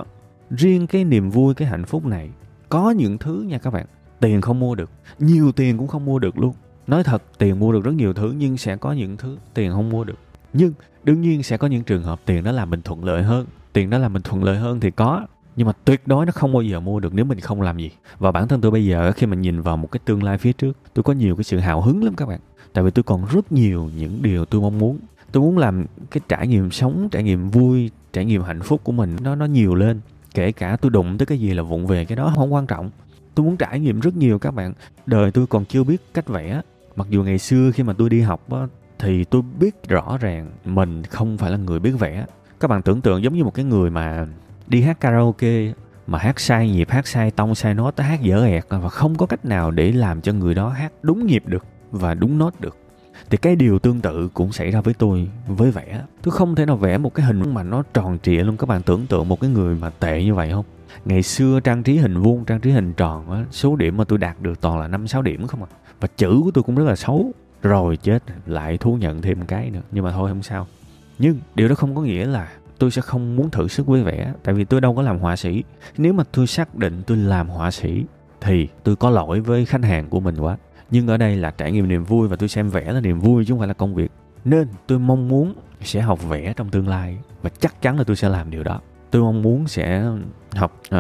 Riêng 0.51 0.87
cái 0.87 1.05
niềm 1.05 1.31
vui, 1.31 1.55
cái 1.55 1.69
hạnh 1.69 1.85
phúc 1.85 2.07
này, 2.07 2.31
có 2.69 2.91
những 2.91 3.19
thứ 3.19 3.45
nha 3.49 3.59
các 3.59 3.73
bạn, 3.73 3.87
tiền 4.21 4.41
không 4.41 4.61
mua 4.61 4.75
được. 4.75 4.91
Nhiều 5.19 5.53
tiền 5.53 5.79
cũng 5.79 5.89
không 5.89 6.05
mua 6.05 6.19
được 6.19 6.39
luôn. 6.39 6.55
Nói 6.87 7.05
thật, 7.05 7.23
tiền 7.39 7.59
mua 7.59 7.73
được 7.73 7.85
rất 7.85 7.95
nhiều 7.95 8.13
thứ, 8.13 8.35
nhưng 8.39 8.57
sẽ 8.57 8.77
có 8.77 8.93
những 8.93 9.17
thứ 9.17 9.37
tiền 9.55 9.73
không 9.73 9.91
mua 9.91 10.05
được. 10.05 10.19
Nhưng, 10.53 10.73
đương 11.05 11.21
nhiên 11.21 11.43
sẽ 11.43 11.57
có 11.57 11.67
những 11.67 11.85
trường 11.85 12.03
hợp 12.03 12.21
tiền 12.27 12.45
đó 12.45 12.53
làm 12.53 12.71
mình 12.71 12.83
thuận 12.83 13.05
lợi 13.05 13.23
hơn. 13.23 13.47
Tiền 13.73 13.91
đó 13.91 13.99
làm 13.99 14.13
mình 14.13 14.23
thuận 14.23 14.45
lợi 14.45 14.57
hơn 14.57 14.81
thì 14.81 14.91
có, 14.91 15.27
nhưng 15.57 15.67
mà 15.67 15.73
tuyệt 15.85 16.07
đối 16.07 16.27
nó 16.27 16.33
không 16.33 16.53
bao 16.53 16.63
giờ 16.63 16.81
mua 16.81 17.01
được 17.01 17.15
nếu 17.15 17.25
mình 17.25 17.41
không 17.41 17.63
làm 17.63 17.79
gì. 17.79 17.91
Và 18.19 18.33
bản 18.33 18.49
thân 18.49 18.61
tôi 18.61 18.71
bây 18.71 18.87
giờ 18.87 19.13
khi 19.13 19.27
mình 19.27 19.41
nhìn 19.41 19.61
vào 19.61 19.77
một 19.77 19.91
cái 19.93 20.01
tương 20.05 20.23
lai 20.23 20.39
phía 20.39 20.53
trước, 20.53 20.77
tôi 20.95 21.03
có 21.03 21.13
nhiều 21.13 21.37
cái 21.37 21.45
sự 21.45 21.59
hào 21.59 21.83
hứng 21.83 22.05
lắm 22.05 22.15
các 22.17 22.29
bạn. 22.29 22.41
Tại 22.73 22.85
vì 22.85 22.91
tôi 22.91 23.03
còn 23.03 23.25
rất 23.33 23.53
nhiều 23.53 23.91
những 23.97 24.23
điều 24.23 24.45
tôi 24.45 24.61
mong 24.61 24.79
muốn 24.79 24.99
tôi 25.33 25.43
muốn 25.43 25.59
làm 25.59 25.85
cái 26.11 26.21
trải 26.29 26.47
nghiệm 26.47 26.71
sống 26.71 27.09
trải 27.11 27.23
nghiệm 27.23 27.51
vui 27.51 27.91
trải 28.13 28.25
nghiệm 28.25 28.43
hạnh 28.43 28.63
phúc 28.63 28.81
của 28.85 28.93
mình 28.93 29.17
nó 29.23 29.35
nó 29.35 29.45
nhiều 29.45 29.75
lên. 29.75 30.01
Kể 30.35 30.53
cả 30.53 30.77
tôi 30.77 30.91
đụng 30.91 31.19
tới 31.19 31.27
cái 31.27 31.39
gì 31.39 31.55
là 31.55 31.63
vụng 31.63 31.87
về 31.87 32.05
cái 32.05 32.17
đó 32.17 32.33
không 32.37 32.55
quan 32.55 32.67
trọng. 32.67 32.91
Tôi 33.35 33.47
muốn 33.47 33.57
trải 33.57 33.81
nghiệm 33.81 34.01
rất 34.01 34.17
nhiều 34.17 34.39
các 34.39 34.55
bạn. 34.55 34.73
Đời 35.07 35.31
tôi 35.31 35.47
còn 35.47 35.65
chưa 35.65 35.85
biết 35.85 36.03
cách 36.15 36.29
vẽ. 36.29 36.61
Mặc 36.97 37.07
dù 37.11 37.25
ngày 37.25 37.39
xưa 37.39 37.71
khi 37.71 37.83
mà 37.83 37.93
tôi 37.93 38.11
đi 38.11 38.21
học 38.21 38.51
á, 38.51 38.67
thì 38.99 39.25
tôi 39.25 39.43
biết 39.61 39.89
rõ 39.89 40.19
ràng 40.21 40.51
mình 40.65 41.03
không 41.05 41.39
phải 41.39 41.51
là 41.51 41.57
người 41.57 41.79
biết 41.79 41.93
vẽ. 41.99 42.27
Các 42.61 42.69
bạn 42.69 42.83
tưởng 42.83 43.01
tượng 43.01 43.23
giống 43.23 43.35
như 43.35 43.45
một 43.45 43.55
cái 43.55 43.65
người 43.65 43.91
mà 43.91 44.27
đi 44.67 44.83
hát 44.83 45.01
karaoke 45.01 45.73
mà 46.07 46.19
hát 46.19 46.41
sai 46.41 46.71
nhịp 46.71 46.91
hát 46.91 47.07
sai 47.07 47.31
tông 47.31 47.55
sai 47.55 47.75
nốt 47.75 47.99
hát 47.99 48.23
dở 48.23 48.45
ẹt 48.45 48.65
và 48.69 48.89
không 48.89 49.15
có 49.15 49.27
cách 49.27 49.45
nào 49.45 49.71
để 49.71 49.93
làm 49.93 50.21
cho 50.21 50.33
người 50.33 50.55
đó 50.55 50.69
hát 50.69 50.93
đúng 51.03 51.27
nhịp 51.27 51.43
được 51.47 51.65
và 51.91 52.15
đúng 52.15 52.39
nốt 52.39 52.61
được 52.61 52.77
thì 53.33 53.39
cái 53.39 53.57
điều 53.57 53.79
tương 53.79 54.01
tự 54.01 54.29
cũng 54.35 54.53
xảy 54.53 54.71
ra 54.71 54.81
với 54.81 54.95
tôi 54.95 55.29
với 55.47 55.71
vẽ 55.71 56.03
tôi 56.23 56.33
không 56.33 56.55
thể 56.55 56.67
nào 56.67 56.77
vẽ 56.77 56.99
một 56.99 57.15
cái 57.15 57.27
hình 57.27 57.55
mà 57.55 57.63
nó 57.63 57.83
tròn 57.95 58.19
trịa 58.23 58.43
luôn. 58.43 58.57
Các 58.57 58.69
bạn 58.69 58.83
tưởng 58.83 59.07
tượng 59.07 59.29
một 59.29 59.41
cái 59.41 59.51
người 59.51 59.77
mà 59.77 59.91
tệ 59.91 60.25
như 60.25 60.35
vậy 60.35 60.51
không? 60.51 60.65
Ngày 61.05 61.23
xưa 61.23 61.61
trang 61.61 61.83
trí 61.83 61.97
hình 61.97 62.19
vuông, 62.19 62.45
trang 62.45 62.61
trí 62.61 62.71
hình 62.71 62.93
tròn 62.93 63.31
á, 63.31 63.45
số 63.51 63.77
điểm 63.77 63.97
mà 63.97 64.05
tôi 64.05 64.19
đạt 64.19 64.41
được 64.41 64.61
toàn 64.61 64.81
là 64.81 64.89
năm, 64.89 65.07
sáu 65.07 65.23
điểm 65.23 65.47
không 65.47 65.63
à. 65.63 65.67
Và 66.01 66.09
chữ 66.17 66.41
của 66.45 66.51
tôi 66.55 66.65
cũng 66.65 66.75
rất 66.75 66.85
là 66.85 66.97
xấu. 66.97 67.33
Rồi 67.63 67.97
chết, 67.97 68.23
lại 68.47 68.79
thú 68.79 68.95
nhận 68.95 69.23
thêm 69.23 69.47
cái 69.47 69.71
nữa. 69.71 69.83
Nhưng 69.93 70.05
mà 70.05 70.13
thôi, 70.13 70.31
không 70.31 70.43
sao. 70.43 70.67
Nhưng 71.19 71.39
điều 71.55 71.69
đó 71.69 71.75
không 71.75 71.95
có 71.95 72.03
nghĩa 72.03 72.27
là 72.27 72.53
tôi 72.79 72.91
sẽ 72.91 73.03
không 73.03 73.37
muốn 73.37 73.51
thử 73.51 73.69
sức 73.69 73.87
với 73.87 74.03
vẽ 74.03 74.33
tại 74.43 74.55
vì 74.55 74.65
tôi 74.65 74.81
đâu 74.81 74.95
có 74.95 75.03
làm 75.03 75.19
họa 75.19 75.37
sĩ. 75.37 75.63
Nếu 75.99 76.13
mà 76.13 76.25
tôi 76.33 76.47
xác 76.47 76.75
định 76.75 77.03
tôi 77.07 77.17
làm 77.17 77.49
họa 77.49 77.71
sĩ, 77.71 78.05
thì 78.41 78.69
tôi 78.83 78.97
có 78.97 79.11
lỗi 79.11 79.41
với 79.41 79.65
khách 79.65 79.85
hàng 79.85 80.09
của 80.09 80.21
mình 80.21 80.37
quá 80.37 80.57
nhưng 80.93 81.07
ở 81.07 81.17
đây 81.17 81.37
là 81.37 81.51
trải 81.51 81.73
nghiệm 81.73 81.89
niềm 81.89 82.05
vui 82.05 82.29
và 82.29 82.37
tôi 82.37 82.49
xem 82.49 82.69
vẽ 82.69 82.93
là 82.93 83.01
niềm 83.01 83.21
vui 83.21 83.45
chứ 83.45 83.53
không 83.53 83.59
phải 83.59 83.69
là 83.69 83.75
công 83.75 83.95
việc. 83.95 84.13
Nên 84.45 84.69
tôi 84.87 84.99
mong 84.99 85.29
muốn 85.29 85.55
sẽ 85.81 86.01
học 86.01 86.29
vẽ 86.29 86.53
trong 86.57 86.69
tương 86.69 86.89
lai 86.89 87.19
và 87.43 87.51
chắc 87.61 87.83
chắn 87.83 87.99
là 87.99 88.05
tôi 88.05 88.17
sẽ 88.17 88.29
làm 88.29 88.51
điều 88.51 88.63
đó. 88.63 88.81
Tôi 89.11 89.23
mong 89.23 89.43
muốn 89.43 89.69
sẽ 89.69 90.05
học 90.55 90.81
uh, 90.95 90.99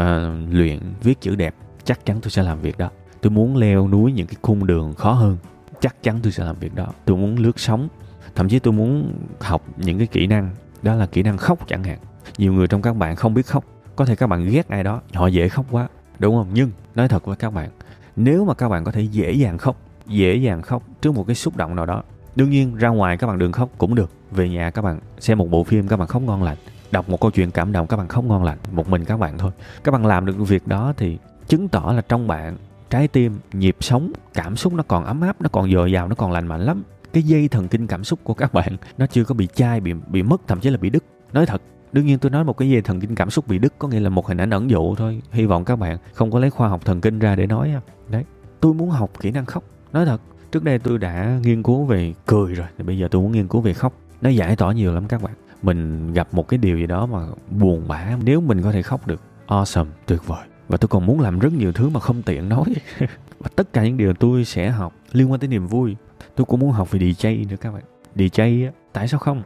luyện 0.50 0.78
viết 1.02 1.20
chữ 1.20 1.36
đẹp 1.36 1.54
chắc 1.84 2.06
chắn 2.06 2.20
tôi 2.22 2.30
sẽ 2.30 2.42
làm 2.42 2.60
việc 2.60 2.78
đó. 2.78 2.90
Tôi 3.20 3.30
muốn 3.30 3.56
leo 3.56 3.88
núi 3.88 4.12
những 4.12 4.26
cái 4.26 4.36
khung 4.42 4.66
đường 4.66 4.94
khó 4.94 5.12
hơn 5.12 5.36
chắc 5.80 6.02
chắn 6.02 6.18
tôi 6.22 6.32
sẽ 6.32 6.44
làm 6.44 6.56
việc 6.60 6.74
đó. 6.74 6.86
Tôi 7.04 7.16
muốn 7.16 7.36
lướt 7.36 7.60
sóng 7.60 7.88
thậm 8.34 8.48
chí 8.48 8.58
tôi 8.58 8.72
muốn 8.72 9.14
học 9.40 9.62
những 9.76 9.98
cái 9.98 10.06
kỹ 10.06 10.26
năng 10.26 10.50
đó 10.82 10.94
là 10.94 11.06
kỹ 11.06 11.22
năng 11.22 11.36
khóc 11.36 11.68
chẳng 11.68 11.84
hạn. 11.84 11.98
Nhiều 12.38 12.52
người 12.52 12.66
trong 12.66 12.82
các 12.82 12.96
bạn 12.96 13.16
không 13.16 13.34
biết 13.34 13.46
khóc 13.46 13.64
có 13.96 14.04
thể 14.04 14.16
các 14.16 14.26
bạn 14.26 14.48
ghét 14.50 14.68
ai 14.68 14.84
đó 14.84 15.00
họ 15.14 15.26
dễ 15.26 15.48
khóc 15.48 15.66
quá 15.70 15.88
đúng 16.18 16.34
không? 16.34 16.48
Nhưng 16.54 16.70
nói 16.94 17.08
thật 17.08 17.24
với 17.26 17.36
các 17.36 17.50
bạn 17.50 17.70
nếu 18.16 18.44
mà 18.44 18.54
các 18.54 18.68
bạn 18.68 18.84
có 18.84 18.92
thể 18.92 19.02
dễ 19.02 19.32
dàng 19.32 19.58
khóc, 19.58 19.76
dễ 20.06 20.36
dàng 20.36 20.62
khóc 20.62 20.82
trước 21.00 21.14
một 21.14 21.26
cái 21.26 21.34
xúc 21.34 21.56
động 21.56 21.76
nào 21.76 21.86
đó, 21.86 22.02
đương 22.36 22.50
nhiên 22.50 22.76
ra 22.76 22.88
ngoài 22.88 23.16
các 23.16 23.26
bạn 23.26 23.38
đừng 23.38 23.52
khóc 23.52 23.68
cũng 23.78 23.94
được. 23.94 24.10
Về 24.30 24.48
nhà 24.48 24.70
các 24.70 24.82
bạn 24.82 25.00
xem 25.18 25.38
một 25.38 25.50
bộ 25.50 25.64
phim 25.64 25.88
các 25.88 25.96
bạn 25.96 26.08
khóc 26.08 26.22
ngon 26.22 26.42
lành, 26.42 26.56
đọc 26.90 27.08
một 27.08 27.20
câu 27.20 27.30
chuyện 27.30 27.50
cảm 27.50 27.72
động 27.72 27.86
các 27.86 27.96
bạn 27.96 28.08
khóc 28.08 28.24
ngon 28.24 28.44
lành, 28.44 28.58
một 28.72 28.88
mình 28.88 29.04
các 29.04 29.16
bạn 29.16 29.38
thôi. 29.38 29.50
Các 29.84 29.92
bạn 29.92 30.06
làm 30.06 30.26
được 30.26 30.36
việc 30.38 30.66
đó 30.66 30.92
thì 30.96 31.18
chứng 31.48 31.68
tỏ 31.68 31.92
là 31.96 32.02
trong 32.08 32.28
bạn 32.28 32.56
trái 32.90 33.08
tim, 33.08 33.38
nhịp 33.52 33.76
sống, 33.80 34.12
cảm 34.34 34.56
xúc 34.56 34.72
nó 34.72 34.82
còn 34.88 35.04
ấm 35.04 35.20
áp, 35.20 35.40
nó 35.40 35.48
còn 35.52 35.72
dồi 35.72 35.92
dào, 35.92 36.08
nó 36.08 36.14
còn 36.14 36.32
lành 36.32 36.46
mạnh 36.46 36.60
lắm. 36.60 36.82
Cái 37.12 37.22
dây 37.22 37.48
thần 37.48 37.68
kinh 37.68 37.86
cảm 37.86 38.04
xúc 38.04 38.18
của 38.22 38.34
các 38.34 38.54
bạn 38.54 38.76
nó 38.98 39.06
chưa 39.06 39.24
có 39.24 39.34
bị 39.34 39.48
chai, 39.54 39.80
bị 39.80 39.92
bị 40.08 40.22
mất, 40.22 40.40
thậm 40.46 40.60
chí 40.60 40.70
là 40.70 40.76
bị 40.76 40.90
đứt. 40.90 41.04
Nói 41.32 41.46
thật 41.46 41.62
đương 41.92 42.06
nhiên 42.06 42.18
tôi 42.18 42.30
nói 42.30 42.44
một 42.44 42.56
cái 42.56 42.74
về 42.74 42.80
thần 42.80 43.00
kinh 43.00 43.14
cảm 43.14 43.30
xúc 43.30 43.48
bị 43.48 43.58
đứt, 43.58 43.74
có 43.78 43.88
nghĩa 43.88 44.00
là 44.00 44.08
một 44.08 44.26
hình 44.26 44.38
ảnh 44.38 44.50
ẩn 44.50 44.70
dụ 44.70 44.94
thôi. 44.94 45.22
Hy 45.32 45.46
vọng 45.46 45.64
các 45.64 45.76
bạn 45.76 45.98
không 46.12 46.30
có 46.30 46.38
lấy 46.38 46.50
khoa 46.50 46.68
học 46.68 46.84
thần 46.84 47.00
kinh 47.00 47.18
ra 47.18 47.36
để 47.36 47.46
nói 47.46 47.74
đấy, 48.08 48.24
tôi 48.60 48.74
muốn 48.74 48.90
học 48.90 49.10
kỹ 49.20 49.30
năng 49.30 49.46
khóc. 49.46 49.64
Nói 49.92 50.06
thật, 50.06 50.20
trước 50.52 50.64
đây 50.64 50.78
tôi 50.78 50.98
đã 50.98 51.40
nghiên 51.42 51.62
cứu 51.62 51.84
về 51.84 52.14
cười 52.26 52.54
rồi, 52.54 52.66
thì 52.78 52.84
bây 52.84 52.98
giờ 52.98 53.08
tôi 53.10 53.22
muốn 53.22 53.32
nghiên 53.32 53.48
cứu 53.48 53.60
về 53.60 53.72
khóc. 53.72 53.92
Nó 54.20 54.30
giải 54.30 54.56
tỏa 54.56 54.72
nhiều 54.72 54.94
lắm 54.94 55.08
các 55.08 55.22
bạn. 55.22 55.32
Mình 55.62 56.12
gặp 56.12 56.28
một 56.32 56.48
cái 56.48 56.58
điều 56.58 56.78
gì 56.78 56.86
đó 56.86 57.06
mà 57.06 57.26
buồn 57.50 57.88
bã, 57.88 58.16
nếu 58.24 58.40
mình 58.40 58.62
có 58.62 58.72
thể 58.72 58.82
khóc 58.82 59.06
được, 59.06 59.20
awesome, 59.46 59.86
tuyệt 60.06 60.26
vời. 60.26 60.46
Và 60.68 60.76
tôi 60.76 60.88
còn 60.88 61.06
muốn 61.06 61.20
làm 61.20 61.38
rất 61.38 61.52
nhiều 61.52 61.72
thứ 61.72 61.88
mà 61.88 62.00
không 62.00 62.22
tiện 62.22 62.48
nói. 62.48 62.64
Và 63.38 63.50
tất 63.56 63.72
cả 63.72 63.84
những 63.84 63.96
điều 63.96 64.14
tôi 64.14 64.44
sẽ 64.44 64.70
học 64.70 64.92
liên 65.12 65.30
quan 65.30 65.40
tới 65.40 65.48
niềm 65.48 65.66
vui, 65.66 65.96
tôi 66.36 66.44
cũng 66.44 66.60
muốn 66.60 66.70
học 66.70 66.90
về 66.90 66.98
DJ 66.98 67.48
nữa 67.48 67.56
các 67.60 67.72
bạn. 67.72 67.82
DJ 68.16 68.70
tại 68.92 69.08
sao 69.08 69.20
không? 69.20 69.42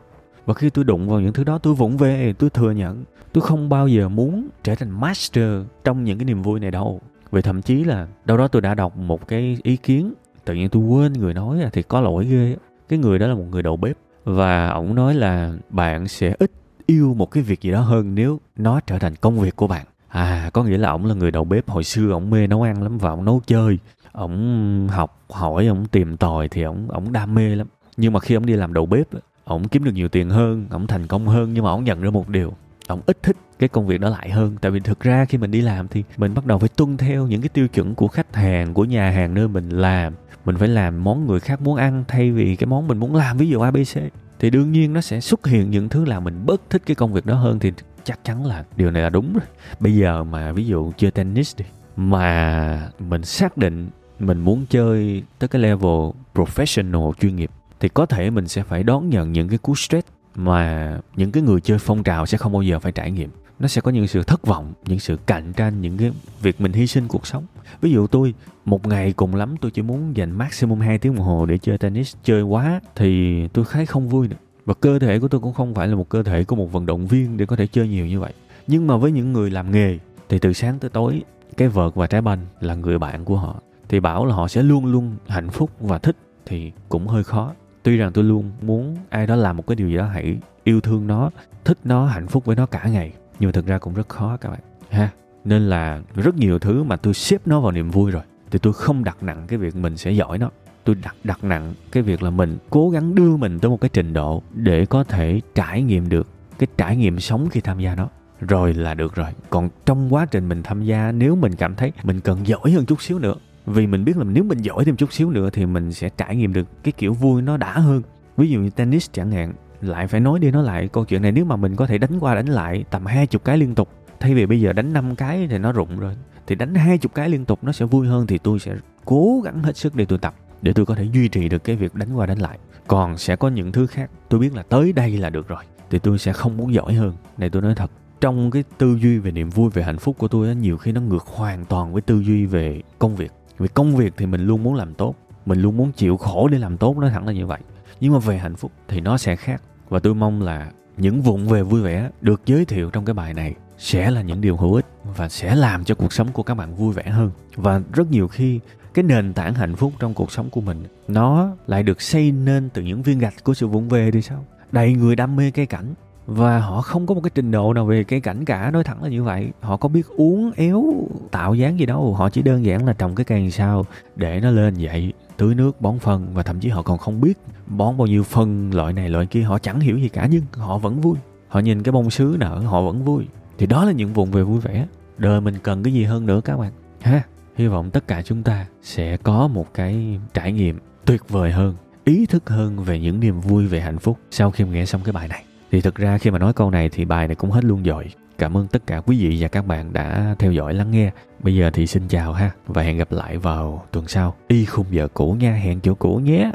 Và 0.46 0.54
khi 0.54 0.70
tôi 0.70 0.84
đụng 0.84 1.08
vào 1.08 1.20
những 1.20 1.32
thứ 1.32 1.44
đó, 1.44 1.58
tôi 1.58 1.74
vụng 1.74 1.96
về, 1.96 2.32
tôi 2.38 2.50
thừa 2.50 2.70
nhận. 2.70 3.04
Tôi 3.32 3.42
không 3.42 3.68
bao 3.68 3.88
giờ 3.88 4.08
muốn 4.08 4.48
trở 4.64 4.74
thành 4.74 4.90
master 4.90 5.62
trong 5.84 6.04
những 6.04 6.18
cái 6.18 6.24
niềm 6.24 6.42
vui 6.42 6.60
này 6.60 6.70
đâu. 6.70 7.00
Vì 7.30 7.42
thậm 7.42 7.62
chí 7.62 7.84
là 7.84 8.06
đâu 8.24 8.36
đó 8.36 8.48
tôi 8.48 8.62
đã 8.62 8.74
đọc 8.74 8.96
một 8.96 9.28
cái 9.28 9.58
ý 9.62 9.76
kiến, 9.76 10.14
tự 10.44 10.54
nhiên 10.54 10.68
tôi 10.68 10.82
quên 10.82 11.12
người 11.12 11.34
nói 11.34 11.60
thì 11.72 11.82
có 11.82 12.00
lỗi 12.00 12.26
ghê. 12.26 12.56
Cái 12.88 12.98
người 12.98 13.18
đó 13.18 13.26
là 13.26 13.34
một 13.34 13.44
người 13.50 13.62
đầu 13.62 13.76
bếp 13.76 13.96
và 14.24 14.68
ổng 14.68 14.94
nói 14.94 15.14
là 15.14 15.54
bạn 15.68 16.08
sẽ 16.08 16.34
ít 16.38 16.50
yêu 16.86 17.14
một 17.14 17.30
cái 17.30 17.42
việc 17.42 17.60
gì 17.60 17.70
đó 17.70 17.80
hơn 17.80 18.14
nếu 18.14 18.40
nó 18.56 18.80
trở 18.80 18.98
thành 18.98 19.14
công 19.16 19.40
việc 19.40 19.56
của 19.56 19.66
bạn. 19.66 19.86
À 20.08 20.50
có 20.52 20.64
nghĩa 20.64 20.78
là 20.78 20.90
ổng 20.90 21.06
là 21.06 21.14
người 21.14 21.30
đầu 21.30 21.44
bếp. 21.44 21.68
Hồi 21.68 21.84
xưa 21.84 22.10
ổng 22.12 22.30
mê 22.30 22.46
nấu 22.46 22.62
ăn 22.62 22.82
lắm 22.82 22.98
và 22.98 23.10
ổng 23.10 23.24
nấu 23.24 23.40
chơi. 23.46 23.78
Ổng 24.12 24.88
học, 24.88 25.20
hỏi, 25.30 25.66
ổng 25.66 25.86
tìm 25.86 26.16
tòi 26.16 26.48
thì 26.48 26.62
ổng 26.62 26.88
ổng 26.88 27.12
đam 27.12 27.34
mê 27.34 27.54
lắm. 27.54 27.66
Nhưng 27.96 28.12
mà 28.12 28.20
khi 28.20 28.34
ổng 28.34 28.46
đi 28.46 28.52
làm 28.52 28.74
đầu 28.74 28.86
bếp 28.86 29.06
ổng 29.48 29.68
kiếm 29.68 29.84
được 29.84 29.92
nhiều 29.92 30.08
tiền 30.08 30.30
hơn 30.30 30.66
ổng 30.70 30.86
thành 30.86 31.06
công 31.06 31.28
hơn, 31.28 31.54
nhưng 31.54 31.64
mà 31.64 31.70
ổng 31.70 31.84
nhận 31.84 32.00
ra 32.00 32.10
một 32.10 32.28
điều. 32.28 32.52
Ổng 32.88 33.00
ít 33.06 33.22
thích 33.22 33.36
cái 33.58 33.68
công 33.68 33.86
việc 33.86 34.00
đó 34.00 34.08
lại 34.08 34.30
hơn. 34.30 34.56
Tại 34.60 34.70
vì 34.70 34.80
thực 34.80 35.00
ra 35.00 35.24
khi 35.24 35.38
mình 35.38 35.50
đi 35.50 35.60
làm 35.60 35.88
thì 35.88 36.04
mình 36.16 36.34
bắt 36.34 36.46
đầu 36.46 36.58
phải 36.58 36.68
tuân 36.68 36.96
theo 36.96 37.26
những 37.26 37.40
cái 37.40 37.48
tiêu 37.48 37.68
chuẩn 37.68 37.94
của 37.94 38.08
khách 38.08 38.34
hàng, 38.36 38.74
của 38.74 38.84
nhà 38.84 39.10
hàng 39.10 39.34
nơi 39.34 39.48
mình 39.48 39.68
làm. 39.68 40.12
Mình 40.44 40.56
phải 40.56 40.68
làm 40.68 41.04
món 41.04 41.26
người 41.26 41.40
khác 41.40 41.60
muốn 41.60 41.76
ăn 41.76 42.04
thay 42.08 42.32
vì 42.32 42.56
cái 42.56 42.66
món 42.66 42.88
mình 42.88 42.98
muốn 42.98 43.14
làm, 43.14 43.36
ví 43.36 43.48
dụ 43.48 43.60
abc 43.60 43.98
thì 44.38 44.50
đương 44.50 44.72
nhiên 44.72 44.92
nó 44.92 45.00
sẽ 45.00 45.20
xuất 45.20 45.46
hiện 45.46 45.70
những 45.70 45.88
thứ 45.88 46.04
làm 46.04 46.24
mình 46.24 46.46
bớt 46.46 46.70
thích 46.70 46.82
cái 46.86 46.94
công 46.94 47.12
việc 47.12 47.26
đó 47.26 47.34
hơn 47.34 47.58
thì 47.58 47.72
chắc 48.04 48.24
chắn 48.24 48.46
là 48.46 48.64
điều 48.76 48.90
này 48.90 49.02
là 49.02 49.10
đúng 49.10 49.32
rồi. 49.32 49.44
Bây 49.80 49.94
giờ 49.94 50.24
mà 50.24 50.52
ví 50.52 50.66
dụ 50.66 50.92
chơi 50.96 51.10
tennis 51.10 51.56
đi, 51.56 51.64
mà 51.96 52.90
mình 52.98 53.24
xác 53.24 53.56
định 53.56 53.88
mình 54.18 54.40
muốn 54.40 54.66
chơi 54.70 55.22
tới 55.38 55.48
cái 55.48 55.62
level 55.62 56.10
professional 56.34 57.12
chuyên 57.12 57.36
nghiệp 57.36 57.50
thì 57.80 57.88
có 57.88 58.06
thể 58.06 58.30
mình 58.30 58.48
sẽ 58.48 58.62
phải 58.62 58.82
đón 58.82 59.10
nhận 59.10 59.32
những 59.32 59.48
cái 59.48 59.58
cú 59.58 59.74
stress 59.74 60.08
mà 60.34 60.98
những 61.16 61.32
cái 61.32 61.42
người 61.42 61.60
chơi 61.60 61.78
phong 61.78 62.02
trào 62.02 62.26
sẽ 62.26 62.38
không 62.38 62.52
bao 62.52 62.62
giờ 62.62 62.78
phải 62.78 62.92
trải 62.92 63.10
nghiệm. 63.10 63.30
Nó 63.58 63.68
sẽ 63.68 63.80
có 63.80 63.90
những 63.90 64.06
sự 64.06 64.22
thất 64.22 64.46
vọng, 64.46 64.72
những 64.86 64.98
sự 64.98 65.18
cạnh 65.26 65.52
tranh, 65.52 65.80
những 65.80 65.98
cái 65.98 66.12
việc 66.42 66.60
mình 66.60 66.72
hy 66.72 66.86
sinh 66.86 67.08
cuộc 67.08 67.26
sống. 67.26 67.44
Ví 67.80 67.90
dụ 67.90 68.06
tôi, 68.06 68.34
một 68.64 68.86
ngày 68.86 69.12
cùng 69.12 69.34
lắm 69.34 69.56
tôi 69.60 69.70
chỉ 69.70 69.82
muốn 69.82 70.16
dành 70.16 70.30
maximum 70.30 70.80
2 70.80 70.98
tiếng 70.98 71.14
đồng 71.14 71.24
hồ 71.24 71.46
để 71.46 71.58
chơi 71.58 71.78
tennis. 71.78 72.14
Chơi 72.24 72.42
quá 72.42 72.80
thì 72.94 73.48
tôi 73.48 73.64
thấy 73.70 73.86
không 73.86 74.08
vui 74.08 74.28
nữa. 74.28 74.36
Và 74.64 74.74
cơ 74.74 74.98
thể 74.98 75.18
của 75.18 75.28
tôi 75.28 75.40
cũng 75.40 75.54
không 75.54 75.74
phải 75.74 75.88
là 75.88 75.94
một 75.94 76.08
cơ 76.08 76.22
thể 76.22 76.44
của 76.44 76.56
một 76.56 76.72
vận 76.72 76.86
động 76.86 77.06
viên 77.06 77.36
để 77.36 77.46
có 77.46 77.56
thể 77.56 77.66
chơi 77.66 77.88
nhiều 77.88 78.06
như 78.06 78.20
vậy. 78.20 78.32
Nhưng 78.66 78.86
mà 78.86 78.96
với 78.96 79.12
những 79.12 79.32
người 79.32 79.50
làm 79.50 79.70
nghề, 79.70 79.98
thì 80.28 80.38
từ 80.38 80.52
sáng 80.52 80.78
tới 80.78 80.90
tối, 80.90 81.22
cái 81.56 81.68
vợt 81.68 81.94
và 81.94 82.06
trái 82.06 82.20
banh 82.20 82.46
là 82.60 82.74
người 82.74 82.98
bạn 82.98 83.24
của 83.24 83.36
họ. 83.36 83.60
Thì 83.88 84.00
bảo 84.00 84.26
là 84.26 84.34
họ 84.34 84.48
sẽ 84.48 84.62
luôn 84.62 84.86
luôn 84.86 85.16
hạnh 85.28 85.50
phúc 85.50 85.70
và 85.80 85.98
thích 85.98 86.16
thì 86.46 86.72
cũng 86.88 87.08
hơi 87.08 87.24
khó 87.24 87.52
tuy 87.86 87.96
rằng 87.96 88.12
tôi 88.12 88.24
luôn 88.24 88.52
muốn 88.62 88.96
ai 89.08 89.26
đó 89.26 89.36
làm 89.36 89.56
một 89.56 89.66
cái 89.66 89.76
điều 89.76 89.88
gì 89.88 89.96
đó 89.96 90.06
hãy 90.06 90.38
yêu 90.64 90.80
thương 90.80 91.06
nó, 91.06 91.30
thích 91.64 91.78
nó, 91.84 92.06
hạnh 92.06 92.26
phúc 92.26 92.44
với 92.44 92.56
nó 92.56 92.66
cả 92.66 92.84
ngày. 92.84 93.12
Nhưng 93.40 93.48
mà 93.48 93.52
thực 93.52 93.66
ra 93.66 93.78
cũng 93.78 93.94
rất 93.94 94.08
khó 94.08 94.36
các 94.36 94.48
bạn. 94.48 94.60
Ha, 94.90 95.10
nên 95.44 95.62
là 95.62 96.00
rất 96.14 96.36
nhiều 96.36 96.58
thứ 96.58 96.82
mà 96.82 96.96
tôi 96.96 97.14
xếp 97.14 97.42
nó 97.46 97.60
vào 97.60 97.72
niềm 97.72 97.90
vui 97.90 98.10
rồi, 98.10 98.22
thì 98.50 98.58
tôi 98.58 98.72
không 98.72 99.04
đặt 99.04 99.22
nặng 99.22 99.44
cái 99.48 99.58
việc 99.58 99.76
mình 99.76 99.96
sẽ 99.96 100.10
giỏi 100.10 100.38
nó. 100.38 100.50
Tôi 100.84 100.94
đặt 100.94 101.16
đặt 101.24 101.44
nặng 101.44 101.74
cái 101.92 102.02
việc 102.02 102.22
là 102.22 102.30
mình 102.30 102.58
cố 102.70 102.90
gắng 102.90 103.14
đưa 103.14 103.36
mình 103.36 103.58
tới 103.58 103.68
một 103.68 103.80
cái 103.80 103.88
trình 103.92 104.12
độ 104.12 104.42
để 104.54 104.86
có 104.86 105.04
thể 105.04 105.40
trải 105.54 105.82
nghiệm 105.82 106.08
được 106.08 106.28
cái 106.58 106.66
trải 106.76 106.96
nghiệm 106.96 107.20
sống 107.20 107.48
khi 107.50 107.60
tham 107.60 107.80
gia 107.80 107.94
nó. 107.94 108.08
Rồi 108.40 108.74
là 108.74 108.94
được 108.94 109.14
rồi. 109.14 109.30
Còn 109.50 109.68
trong 109.86 110.14
quá 110.14 110.26
trình 110.26 110.48
mình 110.48 110.62
tham 110.62 110.84
gia, 110.84 111.12
nếu 111.12 111.36
mình 111.36 111.54
cảm 111.54 111.74
thấy 111.74 111.92
mình 112.02 112.20
cần 112.20 112.46
giỏi 112.46 112.70
hơn 112.72 112.86
chút 112.86 113.02
xíu 113.02 113.18
nữa 113.18 113.34
vì 113.66 113.86
mình 113.86 114.04
biết 114.04 114.16
là 114.16 114.24
nếu 114.24 114.44
mình 114.44 114.58
giỏi 114.58 114.84
thêm 114.84 114.96
chút 114.96 115.12
xíu 115.12 115.30
nữa 115.30 115.50
thì 115.52 115.66
mình 115.66 115.92
sẽ 115.92 116.08
trải 116.16 116.36
nghiệm 116.36 116.52
được 116.52 116.82
cái 116.82 116.92
kiểu 116.92 117.12
vui 117.12 117.42
nó 117.42 117.56
đã 117.56 117.72
hơn. 117.72 118.02
Ví 118.36 118.50
dụ 118.50 118.60
như 118.60 118.70
tennis 118.70 119.10
chẳng 119.12 119.30
hạn, 119.30 119.52
lại 119.80 120.06
phải 120.06 120.20
nói 120.20 120.38
đi 120.38 120.50
nói 120.50 120.64
lại 120.64 120.88
câu 120.88 121.04
chuyện 121.04 121.22
này, 121.22 121.32
nếu 121.32 121.44
mà 121.44 121.56
mình 121.56 121.76
có 121.76 121.86
thể 121.86 121.98
đánh 121.98 122.18
qua 122.20 122.34
đánh 122.34 122.46
lại 122.46 122.84
tầm 122.90 123.06
hai 123.06 123.26
chục 123.26 123.44
cái 123.44 123.58
liên 123.58 123.74
tục, 123.74 123.88
thay 124.20 124.34
vì 124.34 124.46
bây 124.46 124.60
giờ 124.60 124.72
đánh 124.72 124.92
năm 124.92 125.16
cái 125.16 125.46
thì 125.50 125.58
nó 125.58 125.72
rụng 125.72 125.98
rồi, 125.98 126.14
thì 126.46 126.54
đánh 126.54 126.74
hai 126.74 126.98
chục 126.98 127.14
cái 127.14 127.28
liên 127.28 127.44
tục 127.44 127.58
nó 127.64 127.72
sẽ 127.72 127.84
vui 127.84 128.06
hơn 128.06 128.26
thì 128.26 128.38
tôi 128.38 128.58
sẽ 128.58 128.76
cố 129.04 129.40
gắng 129.44 129.62
hết 129.62 129.76
sức 129.76 129.94
để 129.94 130.04
tôi 130.04 130.18
tập, 130.18 130.34
để 130.62 130.72
tôi 130.72 130.86
có 130.86 130.94
thể 130.94 131.04
duy 131.04 131.28
trì 131.28 131.48
được 131.48 131.64
cái 131.64 131.76
việc 131.76 131.94
đánh 131.94 132.14
qua 132.14 132.26
đánh 132.26 132.38
lại. 132.38 132.58
Còn 132.86 133.18
sẽ 133.18 133.36
có 133.36 133.48
những 133.48 133.72
thứ 133.72 133.86
khác, 133.86 134.10
tôi 134.28 134.40
biết 134.40 134.54
là 134.54 134.62
tới 134.62 134.92
đây 134.92 135.16
là 135.16 135.30
được 135.30 135.48
rồi, 135.48 135.62
thì 135.90 135.98
tôi 135.98 136.18
sẽ 136.18 136.32
không 136.32 136.56
muốn 136.56 136.74
giỏi 136.74 136.94
hơn, 136.94 137.14
này 137.38 137.50
tôi 137.50 137.62
nói 137.62 137.74
thật. 137.74 137.90
Trong 138.20 138.50
cái 138.50 138.64
tư 138.78 138.98
duy 139.02 139.18
về 139.18 139.30
niềm 139.30 139.50
vui, 139.50 139.70
về 139.70 139.82
hạnh 139.82 139.98
phúc 139.98 140.16
của 140.18 140.28
tôi 140.28 140.54
nhiều 140.54 140.76
khi 140.76 140.92
nó 140.92 141.00
ngược 141.00 141.26
hoàn 141.26 141.64
toàn 141.64 141.92
với 141.92 142.02
tư 142.02 142.22
duy 142.22 142.46
về 142.46 142.82
công 142.98 143.16
việc 143.16 143.32
vì 143.58 143.68
công 143.68 143.96
việc 143.96 144.14
thì 144.16 144.26
mình 144.26 144.46
luôn 144.46 144.62
muốn 144.62 144.74
làm 144.74 144.94
tốt, 144.94 145.14
mình 145.46 145.62
luôn 145.62 145.76
muốn 145.76 145.92
chịu 145.92 146.16
khổ 146.16 146.48
để 146.48 146.58
làm 146.58 146.76
tốt 146.76 146.96
nó 146.98 147.08
thẳng 147.08 147.26
là 147.26 147.32
như 147.32 147.46
vậy. 147.46 147.60
Nhưng 148.00 148.12
mà 148.12 148.18
về 148.18 148.38
hạnh 148.38 148.56
phúc 148.56 148.72
thì 148.88 149.00
nó 149.00 149.18
sẽ 149.18 149.36
khác. 149.36 149.62
Và 149.88 149.98
tôi 149.98 150.14
mong 150.14 150.42
là 150.42 150.70
những 150.96 151.22
vụn 151.22 151.46
về 151.46 151.62
vui 151.62 151.82
vẻ 151.82 152.10
được 152.20 152.40
giới 152.46 152.64
thiệu 152.64 152.90
trong 152.90 153.04
cái 153.04 153.14
bài 153.14 153.34
này 153.34 153.54
sẽ 153.78 154.10
là 154.10 154.22
những 154.22 154.40
điều 154.40 154.56
hữu 154.56 154.74
ích 154.74 154.86
và 155.16 155.28
sẽ 155.28 155.54
làm 155.54 155.84
cho 155.84 155.94
cuộc 155.94 156.12
sống 156.12 156.28
của 156.32 156.42
các 156.42 156.54
bạn 156.54 156.74
vui 156.74 156.92
vẻ 156.92 157.02
hơn. 157.02 157.30
Và 157.56 157.80
rất 157.92 158.10
nhiều 158.10 158.28
khi, 158.28 158.60
cái 158.94 159.02
nền 159.02 159.32
tảng 159.32 159.54
hạnh 159.54 159.76
phúc 159.76 159.92
trong 159.98 160.14
cuộc 160.14 160.32
sống 160.32 160.50
của 160.50 160.60
mình, 160.60 160.84
nó 161.08 161.56
lại 161.66 161.82
được 161.82 162.02
xây 162.02 162.32
nên 162.32 162.68
từ 162.68 162.82
những 162.82 163.02
viên 163.02 163.18
gạch 163.18 163.44
của 163.44 163.54
sự 163.54 163.66
vụng 163.66 163.88
về 163.88 164.10
thì 164.10 164.22
sao? 164.22 164.44
Đầy 164.72 164.92
người 164.92 165.16
đam 165.16 165.36
mê 165.36 165.50
cây 165.50 165.66
cảnh 165.66 165.94
và 166.26 166.58
họ 166.58 166.80
không 166.80 167.06
có 167.06 167.14
một 167.14 167.20
cái 167.20 167.30
trình 167.34 167.50
độ 167.50 167.72
nào 167.72 167.86
về 167.86 168.04
cây 168.04 168.20
cảnh 168.20 168.44
cả, 168.44 168.70
nói 168.70 168.84
thẳng 168.84 169.02
là 169.02 169.08
như 169.08 169.22
vậy. 169.22 169.50
Họ 169.60 169.76
có 169.76 169.88
biết 169.88 170.06
uống 170.08 170.52
éo, 170.56 170.84
tạo 171.30 171.54
dáng 171.54 171.78
gì 171.78 171.86
đâu. 171.86 172.14
Họ 172.14 172.30
chỉ 172.30 172.42
đơn 172.42 172.64
giản 172.64 172.86
là 172.86 172.92
trồng 172.92 173.14
cái 173.14 173.24
cây 173.24 173.50
sao 173.50 173.86
để 174.16 174.40
nó 174.40 174.50
lên 174.50 174.74
vậy, 174.80 175.12
tưới 175.36 175.54
nước, 175.54 175.80
bón 175.80 175.98
phân 175.98 176.26
và 176.34 176.42
thậm 176.42 176.60
chí 176.60 176.68
họ 176.68 176.82
còn 176.82 176.98
không 176.98 177.20
biết 177.20 177.38
bón 177.66 177.96
bao 177.96 178.06
nhiêu 178.06 178.22
phân 178.22 178.74
loại 178.74 178.92
này, 178.92 179.08
loại 179.08 179.26
kia. 179.26 179.42
Họ 179.42 179.58
chẳng 179.58 179.80
hiểu 179.80 179.98
gì 179.98 180.08
cả, 180.08 180.28
nhưng 180.30 180.42
họ 180.52 180.78
vẫn 180.78 181.00
vui. 181.00 181.16
Họ 181.48 181.60
nhìn 181.60 181.82
cái 181.82 181.92
bông 181.92 182.10
sứ 182.10 182.36
nở, 182.40 182.62
họ 182.66 182.82
vẫn 182.82 183.04
vui. 183.04 183.24
Thì 183.58 183.66
đó 183.66 183.84
là 183.84 183.92
những 183.92 184.12
vùng 184.12 184.30
về 184.30 184.42
vui 184.42 184.60
vẻ. 184.60 184.86
Đời 185.18 185.40
mình 185.40 185.54
cần 185.62 185.82
cái 185.82 185.92
gì 185.92 186.04
hơn 186.04 186.26
nữa 186.26 186.40
các 186.44 186.56
bạn? 186.56 186.72
Ha, 187.00 187.22
hy 187.56 187.66
vọng 187.66 187.90
tất 187.90 188.08
cả 188.08 188.22
chúng 188.22 188.42
ta 188.42 188.66
sẽ 188.82 189.16
có 189.16 189.48
một 189.48 189.74
cái 189.74 190.20
trải 190.34 190.52
nghiệm 190.52 190.78
tuyệt 191.04 191.28
vời 191.28 191.52
hơn, 191.52 191.74
ý 192.04 192.26
thức 192.26 192.50
hơn 192.50 192.84
về 192.84 193.00
những 193.00 193.20
niềm 193.20 193.40
vui, 193.40 193.66
về 193.66 193.80
hạnh 193.80 193.98
phúc 193.98 194.18
sau 194.30 194.50
khi 194.50 194.64
nghe 194.64 194.86
xong 194.86 195.00
cái 195.04 195.12
bài 195.12 195.28
này 195.28 195.45
thì 195.70 195.80
thực 195.80 195.94
ra 195.94 196.18
khi 196.18 196.30
mà 196.30 196.38
nói 196.38 196.52
câu 196.52 196.70
này 196.70 196.88
thì 196.88 197.04
bài 197.04 197.28
này 197.28 197.34
cũng 197.34 197.50
hết 197.50 197.64
luôn 197.64 197.82
rồi. 197.82 198.04
Cảm 198.38 198.56
ơn 198.56 198.68
tất 198.68 198.86
cả 198.86 199.00
quý 199.06 199.18
vị 199.20 199.36
và 199.40 199.48
các 199.48 199.66
bạn 199.66 199.92
đã 199.92 200.34
theo 200.38 200.52
dõi 200.52 200.74
lắng 200.74 200.90
nghe. 200.90 201.10
Bây 201.42 201.54
giờ 201.54 201.70
thì 201.70 201.86
xin 201.86 202.08
chào 202.08 202.32
ha, 202.32 202.50
và 202.66 202.82
hẹn 202.82 202.98
gặp 202.98 203.12
lại 203.12 203.38
vào 203.38 203.86
tuần 203.92 204.08
sau. 204.08 204.34
Y 204.48 204.64
khung 204.64 204.86
giờ 204.90 205.08
cũ 205.14 205.36
nha, 205.40 205.52
hẹn 205.52 205.80
chỗ 205.80 205.94
cũ 205.94 206.16
nhé. 206.16 206.50